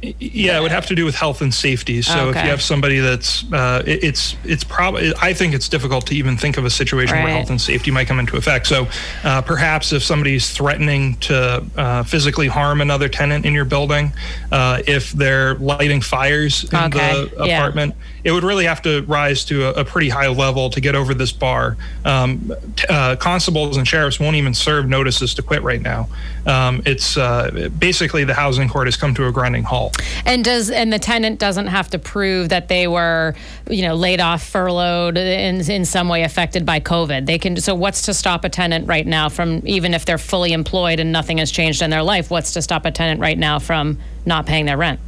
[0.03, 2.03] Yeah, it would have to do with health and safety.
[2.03, 5.13] So if you have somebody that's, uh, it, it's it's probably.
[5.23, 7.25] I think it's difficult to even think of a situation Right.
[7.25, 8.67] where health and safety might come into effect.
[8.67, 8.89] So
[9.23, 14.13] uh, perhaps if somebody's threatening to uh, physically harm another tenant in your building,
[14.51, 17.59] uh, if they're lighting fires in Okay, the yeah.
[17.59, 20.97] apartment, it would really have to rise to a, a pretty high level to get
[20.97, 21.77] over this bar.
[22.05, 26.09] Um, t- uh, constables and sheriffs won't even serve notices to quit right now.
[26.45, 29.92] Um, it's uh, basically the housing court has come to a grinding halt.
[30.25, 33.35] And does and the tenant doesn't have to prove that they were,
[33.69, 37.27] you know, laid off, furloughed, in in some way affected by COVID.
[37.27, 37.57] They can.
[37.57, 41.13] So what's to stop a tenant right now from even if they're fully employed and
[41.13, 42.31] nothing has changed in their life?
[42.31, 45.01] What's to stop a tenant right now from not paying their rent?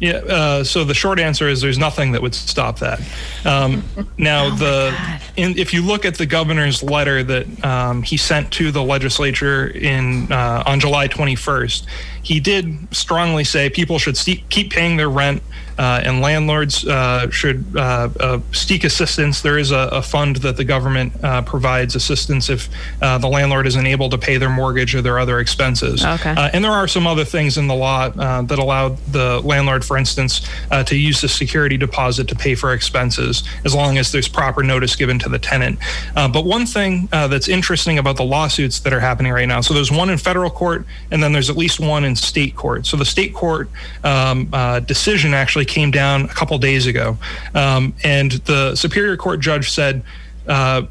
[0.00, 0.12] Yeah.
[0.12, 3.00] Uh, so the short answer is there's nothing that would stop that.
[3.44, 3.82] Um,
[4.18, 4.96] now, the
[5.36, 9.66] in, if you look at the governor's letter that um, he sent to the legislature
[9.66, 11.86] in uh, on July 21st,
[12.22, 14.16] he did strongly say people should
[14.48, 15.42] keep paying their rent.
[15.78, 19.42] Uh, and landlords uh, should uh, uh, seek assistance.
[19.42, 22.68] There is a, a fund that the government uh, provides assistance if
[23.00, 26.04] uh, the landlord isn't able to pay their mortgage or their other expenses.
[26.04, 26.30] Okay.
[26.30, 29.84] Uh, and there are some other things in the law uh, that allow the landlord,
[29.84, 34.10] for instance, uh, to use the security deposit to pay for expenses as long as
[34.10, 35.78] there's proper notice given to the tenant.
[36.16, 39.60] Uh, but one thing uh, that's interesting about the lawsuits that are happening right now
[39.68, 42.86] so there's one in federal court, and then there's at least one in state court.
[42.86, 43.70] So the state court
[44.02, 47.16] um, uh, decision actually came down a couple days ago.
[47.54, 50.02] Um, and the Superior Court judge said,
[50.48, 50.82] uh,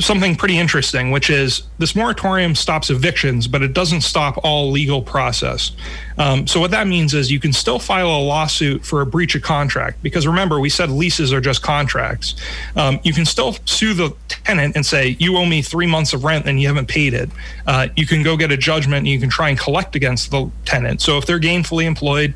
[0.00, 5.02] something pretty interesting, which is this moratorium stops evictions, but it doesn't stop all legal
[5.02, 5.72] process.
[6.16, 9.34] Um, so what that means is you can still file a lawsuit for a breach
[9.34, 12.36] of contract because remember we said leases are just contracts.
[12.74, 16.24] Um, you can still sue the tenant and say you owe me three months of
[16.24, 17.28] rent and you haven't paid it.
[17.66, 20.50] Uh, you can go get a judgment and you can try and collect against the
[20.64, 21.02] tenant.
[21.02, 22.34] So if they're gainfully employed.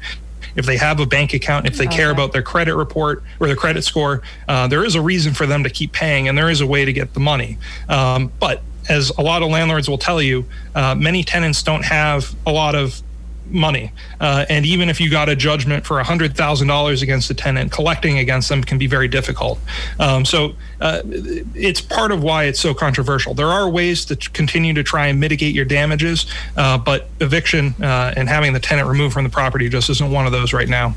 [0.57, 3.57] If they have a bank account, if they care about their credit report or their
[3.57, 6.61] credit score, uh, there is a reason for them to keep paying, and there is
[6.61, 7.59] a way to get the money.
[7.89, 12.35] Um, but as a lot of landlords will tell you, uh, many tenants don't have
[12.47, 13.01] a lot of
[13.47, 13.93] money.
[14.21, 18.49] Uh, and even if you got a judgment for $100,000 against a tenant, collecting against
[18.49, 19.59] them can be very difficult.
[19.99, 23.35] Um, so uh, it's part of why it's so controversial.
[23.35, 26.27] There are ways to continue to try and mitigate your damages,
[26.57, 30.27] uh, but eviction uh, and having the tenant removed from the property just isn't one
[30.27, 30.95] of those right now.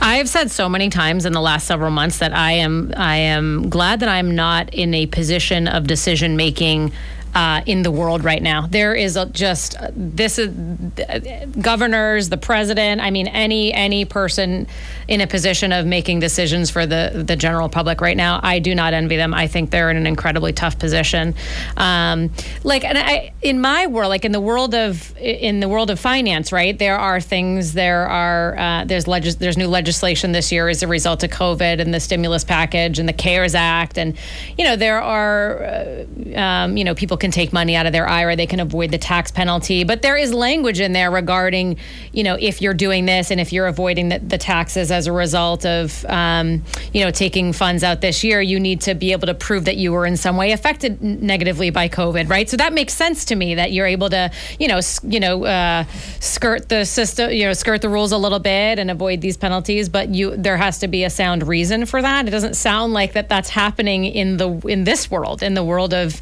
[0.00, 3.16] I have said so many times in the last several months that I am I
[3.16, 6.92] am glad that I'm not in a position of decision making.
[7.34, 12.28] Uh, in the world right now, there is a, just uh, this is uh, governors,
[12.28, 13.00] the president.
[13.00, 14.66] I mean, any any person
[15.08, 18.40] in a position of making decisions for the the general public right now.
[18.42, 19.34] I do not envy them.
[19.34, 21.34] I think they're in an incredibly tough position.
[21.76, 22.30] Um,
[22.64, 25.98] like, and I in my world, like in the world of in the world of
[25.98, 26.78] finance, right?
[26.78, 27.72] There are things.
[27.72, 31.80] There are uh, there's legis- there's new legislation this year as a result of COVID
[31.80, 34.16] and the stimulus package and the CARES Act, and
[34.56, 36.04] you know there are uh,
[36.36, 38.98] um, you know people can take money out of their IRA, they can avoid the
[38.98, 41.78] tax penalty, but there is language in there regarding
[42.12, 45.12] you know if you're doing this and if you're avoiding the, the taxes as a
[45.12, 49.26] result of um, you know taking funds out this year, you need to be able
[49.26, 52.50] to prove that you were in some way affected negatively by COVID, right?
[52.50, 55.84] So that makes sense to me that you're able to you know you know uh,
[56.20, 59.88] skirt the system, you know skirt the rules a little bit and avoid these penalties,
[59.88, 62.26] but you there has to be a sound reason for that.
[62.26, 65.94] It doesn't sound like that that's happening in the in this world, in the world
[65.94, 66.20] of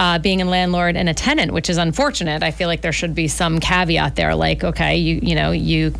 [0.00, 2.42] uh, being a landlord and a tenant, which is unfortunate.
[2.42, 5.94] I feel like there should be some caveat there, like okay, you you know you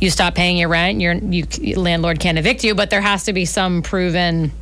[0.00, 1.46] you stop paying your rent, your you
[1.80, 4.52] landlord can't evict you, but there has to be some proven.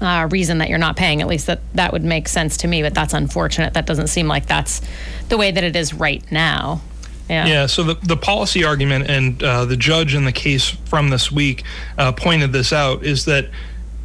[0.00, 2.80] Uh, reason that you're not paying at least that that would make sense to me
[2.80, 4.80] but that's unfortunate that doesn't seem like that's
[5.28, 6.80] the way that it is right now
[7.28, 11.10] yeah Yeah, so the, the policy argument and uh, the judge in the case from
[11.10, 11.64] this week
[11.98, 13.50] uh, pointed this out is that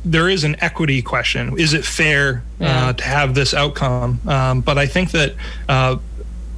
[0.06, 1.58] there is an equity question.
[1.58, 2.89] Is it fair Yeah.
[2.89, 4.20] uh, to have this outcome?
[4.28, 5.34] Um, but I think that
[5.68, 5.98] uh,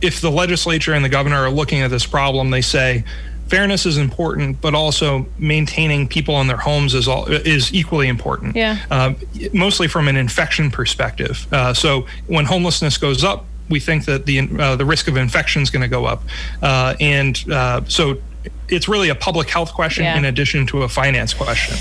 [0.01, 3.03] if the legislature and the governor are looking at this problem, they say
[3.47, 8.55] fairness is important, but also maintaining people in their homes is all is equally important.
[8.55, 8.77] Yeah.
[8.91, 9.13] Uh,
[9.53, 11.47] mostly from an infection perspective.
[11.51, 15.61] Uh, so when homelessness goes up, we think that the uh, the risk of infection
[15.61, 16.23] is going to go up,
[16.61, 18.17] uh, and uh, so
[18.69, 20.17] it's really a public health question Yeah.
[20.17, 21.75] in addition to a finance question.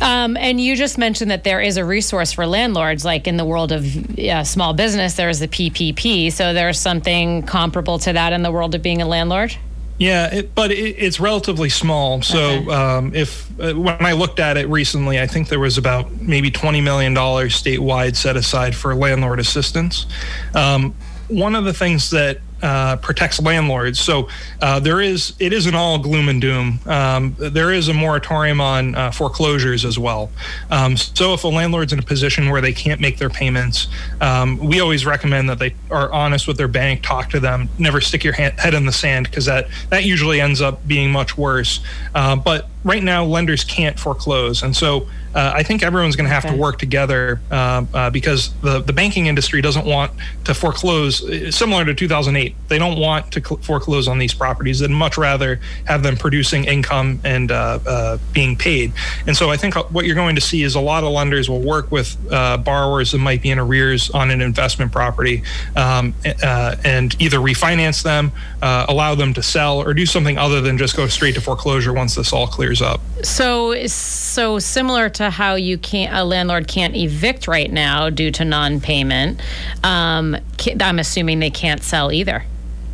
[0.00, 3.44] Um, and you just mentioned that there is a resource for landlords, like in the
[3.44, 6.32] world of uh, small business, there is the PPP.
[6.32, 9.56] So there's something comparable to that in the world of being a landlord.
[9.98, 12.22] Yeah, it, but it, it's relatively small.
[12.22, 12.70] So okay.
[12.70, 16.50] um, if uh, when I looked at it recently, I think there was about maybe
[16.50, 20.06] twenty million dollars statewide set aside for landlord assistance.
[20.54, 20.94] Um,
[21.28, 23.98] one of the things that uh, protects landlords.
[23.98, 24.28] So
[24.60, 26.80] uh, there is it isn't all gloom and doom.
[26.86, 30.30] Um, there is a moratorium on uh, foreclosures as well.
[30.70, 33.88] Um, so if a landlord's in a position where they can't make their payments,
[34.20, 38.00] um, we always recommend that they are honest with their bank, talk to them, never
[38.00, 41.36] stick your hand, head in the sand because that that usually ends up being much
[41.36, 41.80] worse.
[42.14, 46.34] Uh, but right now, lenders can't foreclose, and so uh, I think everyone's going to
[46.34, 46.54] have okay.
[46.54, 50.10] to work together uh, uh, because the, the banking industry doesn't want
[50.44, 52.54] to foreclose, uh, similar to 2008.
[52.66, 54.80] They don't want to cl- foreclose on these properties.
[54.80, 58.92] They'd much rather have them producing income and uh, uh, being paid.
[59.26, 61.62] And so I think what you're going to see is a lot of lenders will
[61.62, 65.42] work with borrowers that might be in arrears on an investment property
[65.76, 70.96] um, and either refinance them, allow them to sell, or do something other than just
[70.96, 73.00] go straight to foreclosure once this all clears up.
[73.22, 78.44] So, so similar to how you can't a landlord can't evict right now due to
[78.44, 79.40] non-payment.
[79.82, 80.36] Um,
[80.80, 82.44] I'm assuming they can't sell either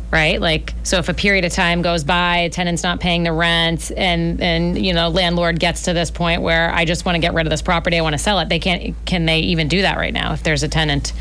[0.09, 3.91] right like so if a period of time goes by tenant's not paying the rent
[3.97, 7.33] and and you know landlord gets to this point where i just want to get
[7.33, 9.81] rid of this property i want to sell it they can't can they even do
[9.81, 11.11] that right now if there's a tenant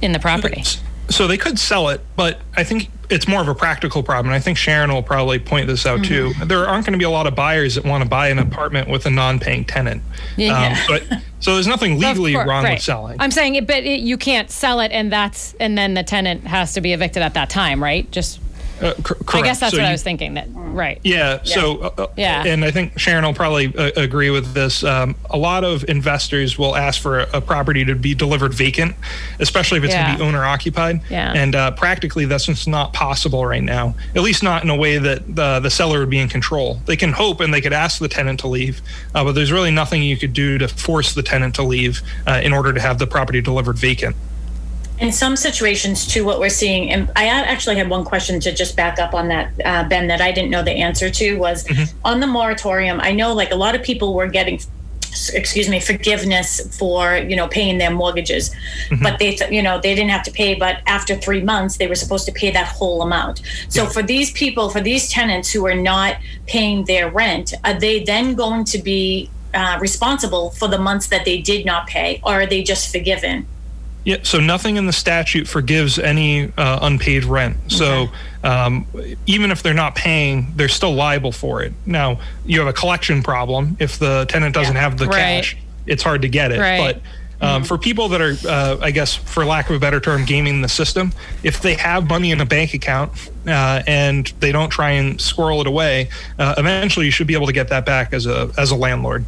[0.00, 0.62] in the property
[1.10, 4.26] so they could sell it, but I think it's more of a practical problem.
[4.26, 6.38] And I think Sharon will probably point this out mm-hmm.
[6.38, 6.46] too.
[6.46, 8.88] There aren't going to be a lot of buyers that want to buy an apartment
[8.88, 10.02] with a non-paying tenant.
[10.36, 10.76] Yeah.
[10.78, 12.74] Um, but, so there's nothing legally course, wrong right.
[12.74, 13.20] with selling.
[13.20, 16.44] I'm saying, it, but it, you can't sell it, and that's and then the tenant
[16.46, 18.08] has to be evicted at that time, right?
[18.10, 18.40] Just
[18.80, 18.94] uh,
[19.28, 20.34] I guess that's so what you, I was thinking.
[20.34, 21.00] That right.
[21.02, 21.40] Yeah.
[21.44, 21.54] yeah.
[21.54, 24.82] So uh, uh, yeah, and I think Sharon will probably uh, agree with this.
[24.84, 28.94] Um, a lot of investors will ask for a, a, property to be delivered vacant,
[29.38, 30.06] especially if it's yeah.
[30.06, 31.02] going to be owner occupied.
[31.10, 31.32] Yeah.
[31.34, 33.94] And uh, practically, that's just not possible right now.
[34.14, 36.80] At least not in a way that the, the seller would be in control.
[36.86, 38.80] They can hope and they could ask the tenant to leave,
[39.14, 42.52] uh, but there's really nothing you could do to force the tenant to leave in
[42.52, 44.16] order to have the property delivered vacant
[45.00, 48.76] in some situations too what we're seeing and i actually had one question to just
[48.76, 51.98] back up on that uh, ben that i didn't know the answer to was mm-hmm.
[52.04, 54.60] on the moratorium i know like a lot of people were getting
[55.34, 59.02] excuse me forgiveness for you know paying their mortgages mm-hmm.
[59.02, 61.96] but they you know they didn't have to pay but after three months they were
[61.96, 63.88] supposed to pay that whole amount so yeah.
[63.88, 68.34] for these people for these tenants who are not paying their rent are they then
[68.34, 72.46] going to be uh, responsible for the months that they did not pay or are
[72.46, 73.46] they just forgiven
[74.04, 77.56] yeah, so nothing in the statute forgives any uh, unpaid rent.
[77.68, 78.08] So
[78.42, 78.86] um,
[79.26, 81.72] even if they're not paying, they're still liable for it.
[81.84, 83.76] Now, you have a collection problem.
[83.78, 84.80] If the tenant doesn't yeah.
[84.80, 85.44] have the right.
[85.44, 86.60] cash, it's hard to get it.
[86.60, 86.78] Right.
[86.78, 86.96] But
[87.42, 87.64] um, mm-hmm.
[87.64, 90.68] for people that are, uh, I guess, for lack of a better term, gaming the
[90.68, 93.12] system, if they have money in a bank account
[93.46, 97.46] uh, and they don't try and squirrel it away, uh, eventually you should be able
[97.46, 99.24] to get that back as a as a landlord.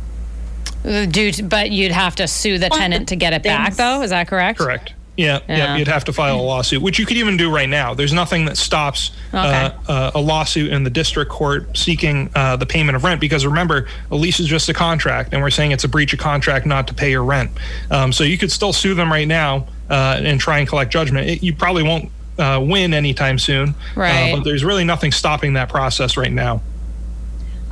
[0.83, 4.03] Due to, but you'd have to sue the tenant to get it back, though.
[4.03, 4.59] Is that correct?
[4.59, 4.95] Correct.
[5.15, 7.69] Yeah, yeah, yeah, you'd have to file a lawsuit, which you could even do right
[7.69, 7.93] now.
[7.93, 9.39] There's nothing that stops okay.
[9.39, 13.45] uh, uh, a lawsuit in the district court seeking uh, the payment of rent because
[13.45, 16.65] remember, a lease is just a contract, and we're saying it's a breach of contract
[16.65, 17.51] not to pay your rent.
[17.91, 21.29] Um, so you could still sue them right now uh, and try and collect judgment.
[21.29, 24.33] It, you probably won't uh, win anytime soon, uh, right?
[24.35, 26.63] but there's really nothing stopping that process right now.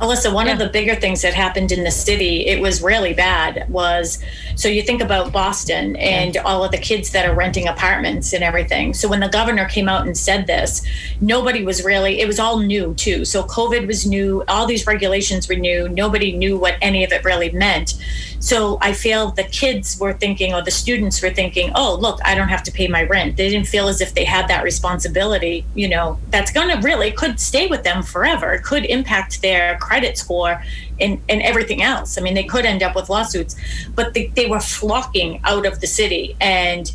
[0.01, 0.53] Alyssa, one yeah.
[0.53, 4.17] of the bigger things that happened in the city, it was really bad, was
[4.55, 6.41] so you think about Boston and yeah.
[6.41, 8.95] all of the kids that are renting apartments and everything.
[8.95, 10.81] So when the governor came out and said this,
[11.21, 13.25] nobody was really, it was all new too.
[13.25, 17.23] So COVID was new, all these regulations were new, nobody knew what any of it
[17.23, 17.93] really meant.
[18.39, 22.33] So I feel the kids were thinking, or the students were thinking, oh, look, I
[22.33, 23.37] don't have to pay my rent.
[23.37, 27.11] They didn't feel as if they had that responsibility, you know, that's going to really
[27.11, 28.53] could stay with them forever.
[28.53, 30.63] It could impact their credit score
[31.01, 32.17] and, and everything else.
[32.17, 33.53] I mean, they could end up with lawsuits,
[33.93, 36.37] but they, they were flocking out of the city.
[36.39, 36.89] And,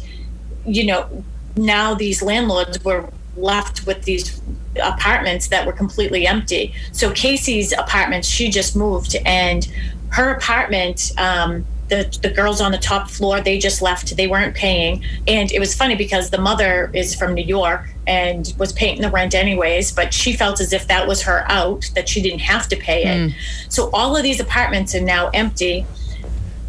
[0.64, 1.24] you know,
[1.56, 3.02] now these landlords were
[3.36, 4.40] left with these
[4.82, 6.74] apartments that were completely empty.
[6.92, 9.68] So Casey's apartment, she just moved and
[10.12, 14.54] her apartment um, the, the girls on the top floor they just left they weren't
[14.54, 19.00] paying and it was funny because the mother is from new york and was paying
[19.00, 22.40] the rent anyways but she felt as if that was her out that she didn't
[22.40, 23.34] have to pay it mm.
[23.68, 25.86] so all of these apartments are now empty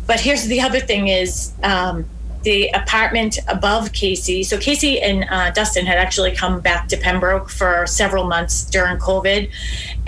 [0.06, 2.06] but here's the other thing is um,
[2.44, 4.42] the apartment above Casey.
[4.42, 8.98] So Casey and uh, Dustin had actually come back to Pembroke for several months during
[9.00, 9.52] COVID,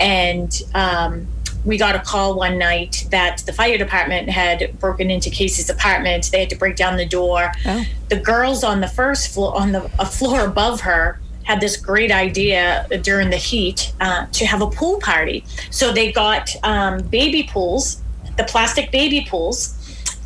[0.00, 1.26] and um,
[1.64, 6.30] we got a call one night that the fire department had broken into Casey's apartment.
[6.32, 7.52] They had to break down the door.
[7.66, 7.84] Oh.
[8.08, 12.10] The girls on the first floor, on the a floor above her, had this great
[12.12, 15.44] idea during the heat uh, to have a pool party.
[15.70, 18.00] So they got um, baby pools,
[18.36, 19.76] the plastic baby pools,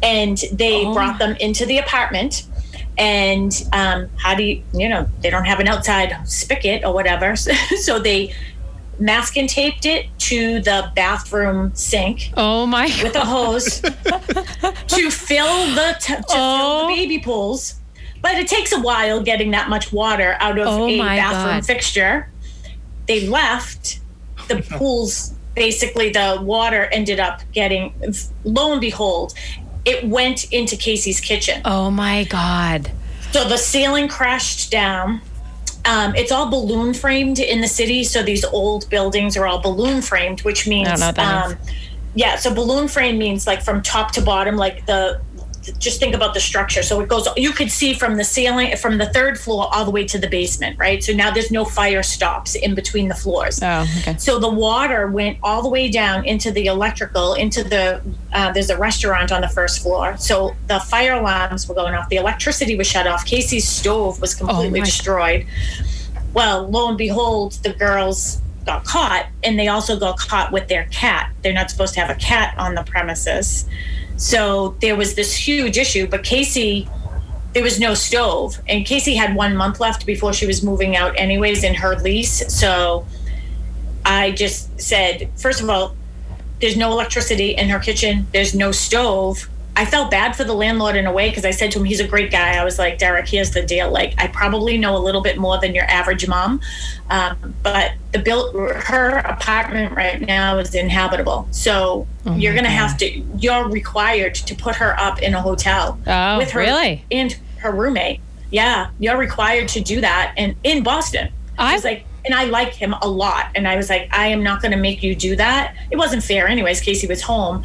[0.03, 0.93] and they Oh.
[0.95, 2.45] brought them into the apartment.
[2.97, 7.35] And um, how do you, you know, they don't have an outside spigot or whatever.
[7.76, 8.32] So they
[8.99, 15.97] masking taped it to the bathroom sink Oh my with a hose to fill the
[16.01, 16.33] t- to Oh.
[16.59, 16.89] fill the oh.
[16.95, 17.75] baby pools.
[18.23, 21.67] But it takes a while getting that much water out of Oh a bathroom God.
[21.67, 22.29] fixture.
[23.07, 24.01] They left
[24.39, 25.35] oh the pools.
[25.55, 27.93] Basically, the water ended up getting.
[28.45, 29.35] Lo and behold,
[29.85, 31.61] it went into Casey's kitchen.
[31.65, 32.91] Oh my god.
[33.33, 35.21] So the ceiling crashed down.
[35.85, 38.05] Um, it's all balloon framed in the city.
[38.05, 41.59] So these old buildings are all balloon framed, which means, know what that um,
[42.14, 42.37] yeah.
[42.37, 45.20] So balloon frame means like from top to bottom, like the.
[45.79, 46.83] Just think about the structure.
[46.83, 47.27] So it goes.
[47.37, 50.29] You could see from the ceiling, from the third floor, all the way to the
[50.29, 51.03] basement, right?
[51.03, 53.61] So now there's no fire stops in between the floors.
[53.62, 54.17] Oh, okay.
[54.19, 58.03] So the water went all the way down into the electrical, into the,
[58.33, 60.17] uh, there's a restaurant on the first floor.
[60.19, 62.09] So the fire alarms were going off.
[62.09, 63.25] The electricity was shut off.
[63.25, 65.47] Casey's stove was completely my- destroyed.
[66.35, 70.85] Well, lo and behold, the girls got caught and they also got caught with their
[70.87, 71.31] cat.
[71.43, 73.67] They're not supposed to have a cat on the premises.
[74.17, 76.89] So there was this huge issue, but Casey,
[77.53, 78.61] there was no stove.
[78.69, 82.53] And Casey had one month left before she was moving out, anyways, in her lease.
[82.53, 83.07] So
[84.05, 85.97] I just said, first of all,
[86.61, 89.49] there's no electricity in her kitchen, there's no stove.
[89.77, 91.99] I felt bad for the landlord in a way because I said to him, he's
[91.99, 92.57] a great guy.
[92.57, 93.91] I was like, Derek, here's the deal.
[93.91, 96.61] Like, I probably know a little bit more than your average mom,
[97.11, 101.49] um, but the built her apartment right now is inhabitable.
[101.51, 103.07] So Oh you're gonna have to.
[103.39, 107.05] You're required to put her up in a hotel Oh, with her really?
[107.11, 108.20] and her roommate.
[108.51, 111.31] Yeah, you're required to do that, and in Boston.
[111.59, 114.29] I I- was like, and I like him a lot, and I was like, I
[114.29, 115.75] am not going to make you do that.
[115.91, 116.81] It wasn't fair, anyways.
[116.81, 117.64] Casey was home,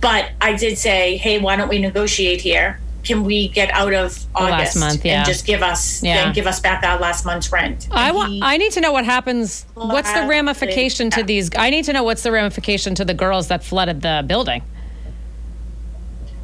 [0.00, 2.80] but I did say, hey, why don't we negotiate here?
[3.04, 5.18] Can we get out of August month, yeah.
[5.18, 6.22] and just give us Yeah.
[6.22, 7.88] then give us back our last month's rent?
[7.90, 8.38] I want.
[8.42, 9.66] I need to know what happens.
[9.74, 11.50] What's the ramification to these?
[11.56, 14.62] I need to know what's the ramification to the girls that flooded the building.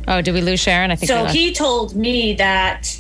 [0.09, 0.91] Oh, did we lose Sharon?
[0.91, 1.09] I think.
[1.09, 2.99] so he told me that.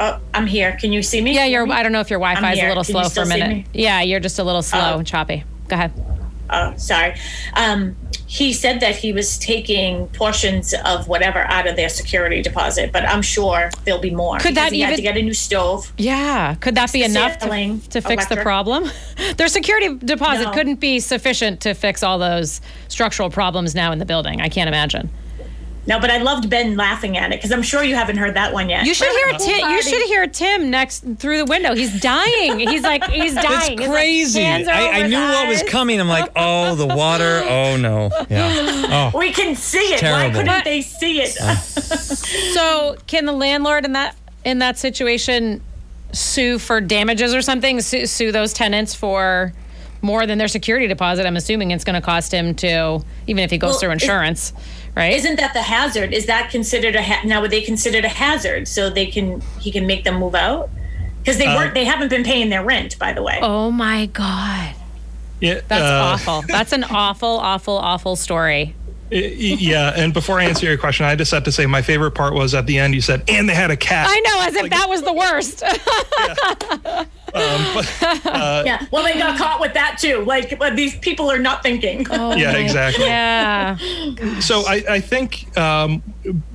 [0.00, 0.76] Oh, I'm here.
[0.80, 1.34] Can you see me?
[1.34, 1.70] yeah, you're.
[1.70, 3.66] I don't know if your Wi-Fi is a little Can slow for a minute.
[3.72, 4.98] Yeah, you're just a little slow oh.
[4.98, 5.44] and choppy.
[5.68, 5.92] Go ahead.
[6.50, 7.14] Oh, sorry.
[7.54, 12.90] Um, he said that he was taking portions of whatever out of their security deposit,
[12.90, 14.38] but I'm sure there'll be more.
[14.38, 15.92] Could that he had to get a new stove?
[15.98, 18.90] Yeah, could that be enough to, to fix the problem?
[19.36, 20.52] Their security deposit No.
[20.52, 24.40] couldn't be sufficient to fix all those structural problems now in the building.
[24.40, 25.10] I can't imagine.
[25.86, 28.54] No, but I loved Ben laughing at it because I'm sure you haven't heard that
[28.54, 28.86] one yet.
[28.86, 29.70] You should hear Tim.
[29.70, 31.74] You should hear Tim next through the window.
[31.74, 32.58] He's dying.
[32.58, 33.72] He's like he's dying.
[33.72, 34.40] It's His, like, crazy.
[34.40, 36.00] hands are I, over I knew what was coming.
[36.00, 37.42] I'm like, oh, the water.
[37.46, 38.10] Oh no.
[38.30, 38.72] Yeah.
[38.94, 39.18] Oh.
[39.18, 40.02] We can see it.
[40.02, 41.30] Why couldn't But- they see it?
[42.08, 45.60] So, can the landlord in that in that situation
[46.12, 47.80] sue for damages or something?
[47.80, 49.52] Sue, sue those tenants for
[50.02, 51.26] more than their security deposit.
[51.26, 53.92] I'm assuming it's going to cost him to, even if he goes Well, through it-
[53.94, 54.52] insurance,
[54.96, 55.12] right?
[55.14, 56.12] Isn't that the hazard?
[56.12, 57.40] Is that considered a ha- now?
[57.40, 60.70] Would they considered a hazard so they can he can make them move out?
[61.18, 61.72] Because they weren't.
[61.74, 63.38] They haven't been paying their rent, by the way.
[63.40, 64.74] oh my god,
[65.40, 66.42] Yeah, that's uh, awful.
[66.46, 68.74] That's an awful, awful, awful story.
[69.10, 71.80] y- y- Yeah, and before I answer your question, I just have to say my
[71.80, 72.94] favorite part was at the end.
[72.94, 75.62] You said, "And they had a cat." I know, as if that was the worst.
[76.84, 77.04] Yeah.
[78.90, 80.24] Well, they got caught with that too.
[80.24, 82.06] Like well, these people are not thinking.
[82.10, 83.06] Oh Yeah, exactly.
[83.06, 83.76] Yeah.
[84.40, 86.02] So I, I think um,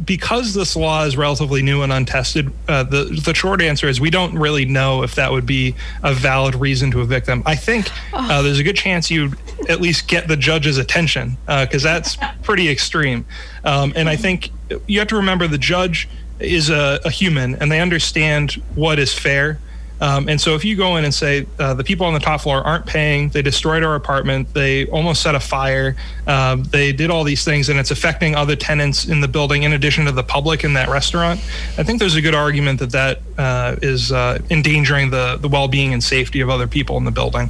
[0.05, 4.09] because this law is relatively new and untested, uh, the the short answer is we
[4.09, 7.43] don't really know if that would be a valid reason to evict them.
[7.45, 11.83] I think uh, there's a good chance you'd at least get the judge's attention because
[11.83, 13.25] that's pretty extreme.
[13.63, 14.51] Um, and I think
[14.87, 16.07] you have to remember the judge
[16.39, 19.59] is a, a human and they understand what is fair.
[20.01, 22.41] Um, and so if you go in and say uh, the people on the top
[22.41, 25.95] floor aren't paying, they destroyed our apartment, they almost set a fire,
[26.27, 29.73] um, they did all these things, and it's affecting other tenants in the building in
[29.73, 31.39] addition to the public in that restaurant.
[31.77, 35.93] I think there's a good argument that that uh, is uh, endangering the the well-being
[35.93, 37.49] and safety of other people in the building.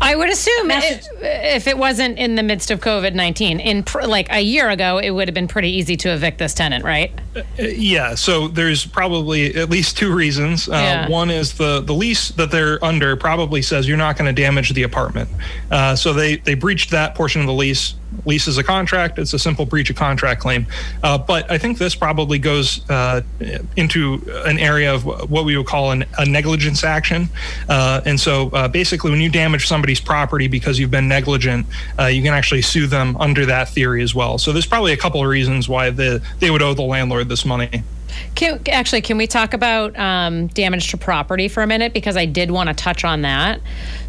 [0.00, 3.82] I would assume Message- if, if it wasn't in the midst of COVID 19, in
[3.82, 6.84] pr- like a year ago, it would have been pretty easy to evict this tenant,
[6.84, 7.12] right?
[7.58, 10.68] Yeah, so there's probably at least two reasons.
[10.68, 11.08] Uh, Yeah.
[11.08, 14.70] One is the the lease that they're under probably says you're not going to damage
[14.70, 15.28] the apartment,
[15.70, 17.94] uh, so they they breached that portion of the lease.
[18.24, 19.18] Lease is a contract.
[19.18, 20.66] It's a simple breach of contract claim.
[21.02, 23.22] Uh, but I think this probably goes uh,
[23.76, 27.28] into an area of what we would call an, a negligence action.
[27.68, 31.66] Uh, and so uh, basically, when you damage somebody's property because you've been negligent,
[31.98, 34.38] uh, you can actually sue them under that theory as well.
[34.38, 37.44] So there's probably a couple of reasons why the, they would owe the landlord this
[37.44, 37.82] money.
[38.34, 41.92] Can, actually, can we talk about um, damage to property for a minute?
[41.92, 43.60] Because I did want to touch on that.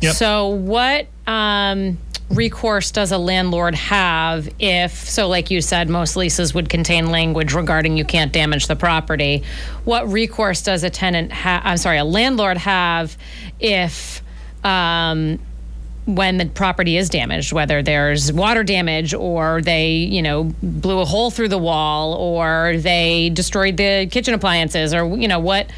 [0.02, 0.16] Yep.
[0.16, 1.98] So, what um,
[2.30, 7.54] recourse does a landlord have if, so like you said, most leases would contain language
[7.54, 9.44] regarding you can't damage the property?
[9.84, 11.62] What recourse does a tenant have?
[11.64, 13.18] I'm sorry, a landlord have
[13.60, 14.24] if
[14.64, 15.40] um,
[16.06, 21.06] when the property is damaged, whether there's water damage or they, you know, blew a
[21.06, 25.70] hole through the wall or they destroyed the kitchen appliances or you know what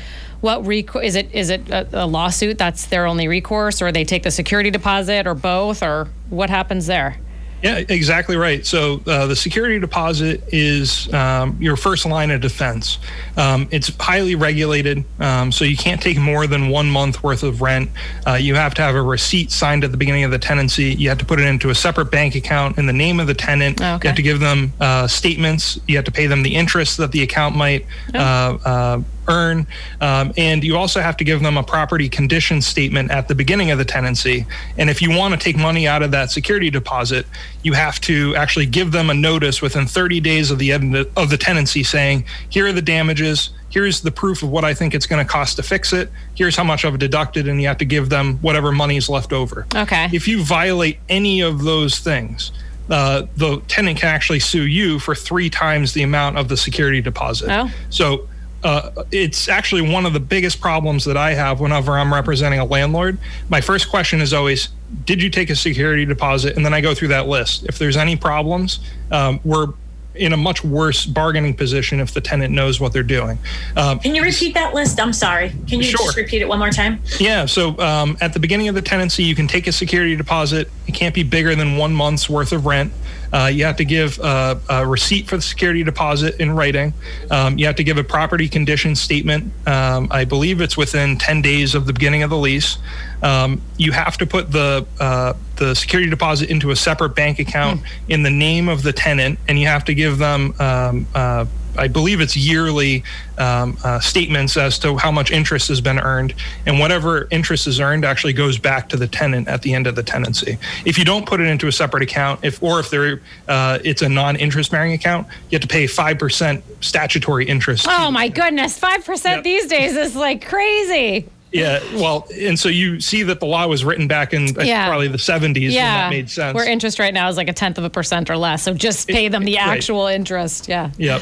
[0.41, 4.03] what rec- is it is it a, a lawsuit that's their only recourse or they
[4.03, 7.17] take the security deposit or both or what happens there?
[7.63, 8.63] Yeah, exactly right.
[8.63, 12.99] So uh, the security deposit is um, your first line of defense.
[13.35, 17.63] Um, it's highly regulated, um, so you can't take more than one month worth of
[17.63, 17.89] rent.
[18.27, 20.93] Uh, you have to have a receipt signed at the beginning of the tenancy.
[20.93, 23.33] You have to put it into a separate bank account in the name of the
[23.33, 23.81] tenant.
[23.81, 24.05] Oh, okay.
[24.05, 25.79] You have to give them uh, statements.
[25.87, 27.87] You have to pay them the interest that the account might.
[28.13, 29.03] Oh.
[29.27, 29.67] Earn.
[30.01, 33.71] Um, and you also have to give them a property condition statement at the beginning
[33.71, 34.45] of the tenancy.
[34.77, 37.25] And if you want to take money out of that security deposit,
[37.63, 41.29] you have to actually give them a notice within 30 days of the end of
[41.29, 43.49] the tenancy saying, here are the damages.
[43.69, 46.09] Here's the proof of what I think it's going to cost to fix it.
[46.35, 49.33] Here's how much I've deducted, and you have to give them whatever money is left
[49.33, 49.67] over.
[49.75, 50.07] Okay.
[50.13, 52.51] If you violate any of those things,
[52.89, 57.01] uh, the tenant can actually sue you for three times the amount of the security
[57.01, 57.49] deposit.
[57.51, 57.69] Oh.
[57.89, 58.27] So
[58.63, 62.65] uh, it's actually one of the biggest problems that I have whenever I'm representing a
[62.65, 63.17] landlord.
[63.49, 64.69] My first question is always,
[65.05, 66.55] did you take a security deposit?
[66.55, 67.65] And then I go through that list.
[67.65, 68.79] If there's any problems,
[69.11, 69.67] um, we're
[70.15, 73.37] in a much worse bargaining position if the tenant knows what they're doing.
[73.75, 74.99] Um, Can you repeat that list?
[74.99, 75.49] I'm sorry.
[75.67, 76.05] Can you Sure.
[76.07, 76.99] just repeat it one more time?
[77.19, 80.71] yeah, so um, at the beginning of the tenancy, you can take a security deposit.
[80.87, 82.91] It can't be bigger than one month's worth of rent.
[83.31, 86.93] Uh, you have to give uh, a receipt for the security deposit in writing.
[87.29, 89.51] Um, you have to give a property condition statement.
[89.67, 92.77] Um, I believe it's within 10 days of the beginning of the lease.
[93.21, 97.81] Um, you have to put the uh, the security deposit into a separate bank account
[98.07, 100.53] in the name of the tenant, and you have to give them.
[100.59, 101.45] Um, uh,
[101.77, 103.03] I believe it's yearly
[103.37, 106.33] um, uh, statements as to how much interest has been earned,
[106.65, 109.95] and whatever interest is earned actually goes back to the tenant at the end of
[109.95, 110.57] the tenancy.
[110.85, 114.01] If you don't put it into a separate account, if or if there uh, it's
[114.01, 117.85] a non-interest bearing account, you have to pay five percent statutory interest.
[117.89, 119.43] Oh my goodness, 5% Yep.
[119.43, 121.27] these days is like crazy.
[121.51, 124.87] Yeah, well, and so you see that the law was written back in Yeah.
[124.87, 125.95] probably the 70s when Yeah.
[126.01, 126.53] that made sense.
[126.53, 128.63] Where interest right now is like a tenth of a percent or less.
[128.63, 129.77] So just pay them the right.
[129.77, 130.67] actual interest.
[130.67, 130.91] Yeah.
[130.97, 131.21] yep.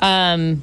[0.00, 0.62] Um,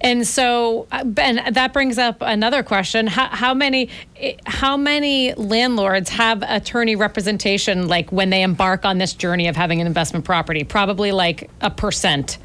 [0.00, 5.32] and so, uh, Ben, that brings up another question: how, how many, eh, how many
[5.34, 10.24] landlords have attorney representation, like when they embark on this journey of having an investment
[10.24, 10.64] property?
[10.64, 12.38] Probably like a percent,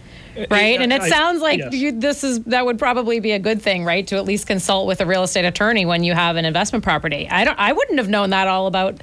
[0.51, 0.79] right?
[0.79, 1.73] I- and it I- sounds like yes.
[1.73, 4.05] you, this is that would probably be a good thing, right?
[4.05, 7.27] To at least consult with a real estate attorney when you have an investment property.
[7.27, 9.01] I don't, I wouldn't have known that all about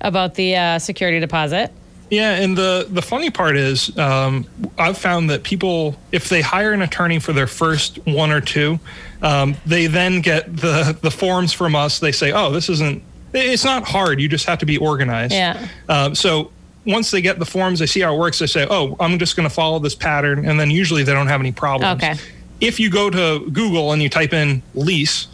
[0.00, 1.72] about the uh, security deposit.
[2.10, 4.44] Yeah, and the the funny part is, um,
[4.76, 8.80] I've found that people, if they hire an attorney for their first one or two,
[9.22, 12.00] um, they then get the the forms from us.
[12.00, 13.02] They say, "Oh, this isn't.
[13.32, 14.20] It's not hard.
[14.20, 15.68] You just have to be organized." Yeah.
[15.88, 16.50] Um, so
[16.84, 18.40] once they get the forms, they see how it works.
[18.40, 21.28] They say, "Oh, I'm just going to follow this pattern," and then usually they don't
[21.28, 22.02] have any problems.
[22.02, 22.16] Okay.
[22.60, 25.28] If you go to Google and you type in lease,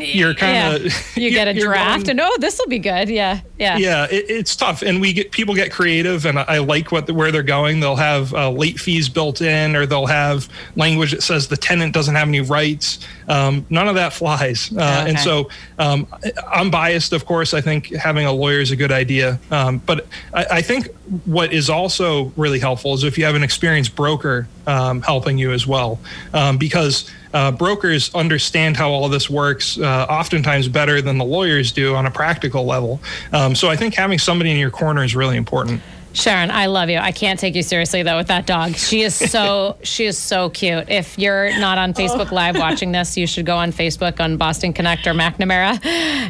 [0.00, 0.92] you're kind of yeah.
[1.22, 3.08] You get a draft, and oh, this will be good.
[3.08, 3.76] Yeah, yeah.
[3.76, 7.10] yeah, it, it's tough, and we get people get creative, and I, I like what
[7.10, 7.80] where they're going.
[7.80, 11.94] They'll have uh, late fees built in, or they'll have language that says the tenant
[11.94, 13.00] doesn't have any rights.
[13.28, 16.06] Um, none of that flies, uh, and so um,
[16.50, 17.54] I'm biased, of course.
[17.54, 20.88] I think having a lawyer is a good idea, um, but I, I think
[21.24, 25.52] what is also really helpful is if you have an experienced broker um, helping you
[25.52, 26.00] as well,
[26.32, 27.10] um, because.
[27.32, 32.06] Uh, brokers understand how all this works, uh, oftentimes better than the lawyers do on
[32.06, 33.00] a practical level.
[33.32, 35.80] Um, so I think having somebody in your corner is really important.
[36.14, 36.98] Sharon, I love you.
[36.98, 38.76] I can't take you seriously though with that dog.
[38.76, 40.90] She is so she is so cute.
[40.90, 44.74] If you're not on Facebook Live watching this, you should go on Facebook on Boston
[44.74, 45.80] Connect or McNamara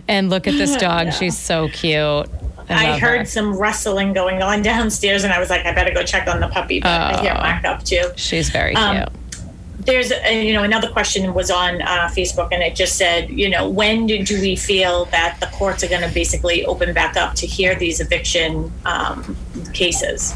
[0.06, 1.12] and look at this dog.
[1.12, 1.98] She's so cute.
[2.68, 3.24] I, I heard her.
[3.24, 6.46] some rustling going on downstairs, and I was like, I better go check on the
[6.48, 6.78] puppy.
[6.80, 8.04] But I hear Mark up too.
[8.16, 9.08] She's very Um, cute.
[9.84, 13.48] There's, uh, you know, another question was on uh, Facebook, and it just said, you
[13.48, 17.16] know, when do, do we feel that the courts are going to basically open back
[17.16, 19.36] up to hear these eviction um,
[19.72, 20.34] cases?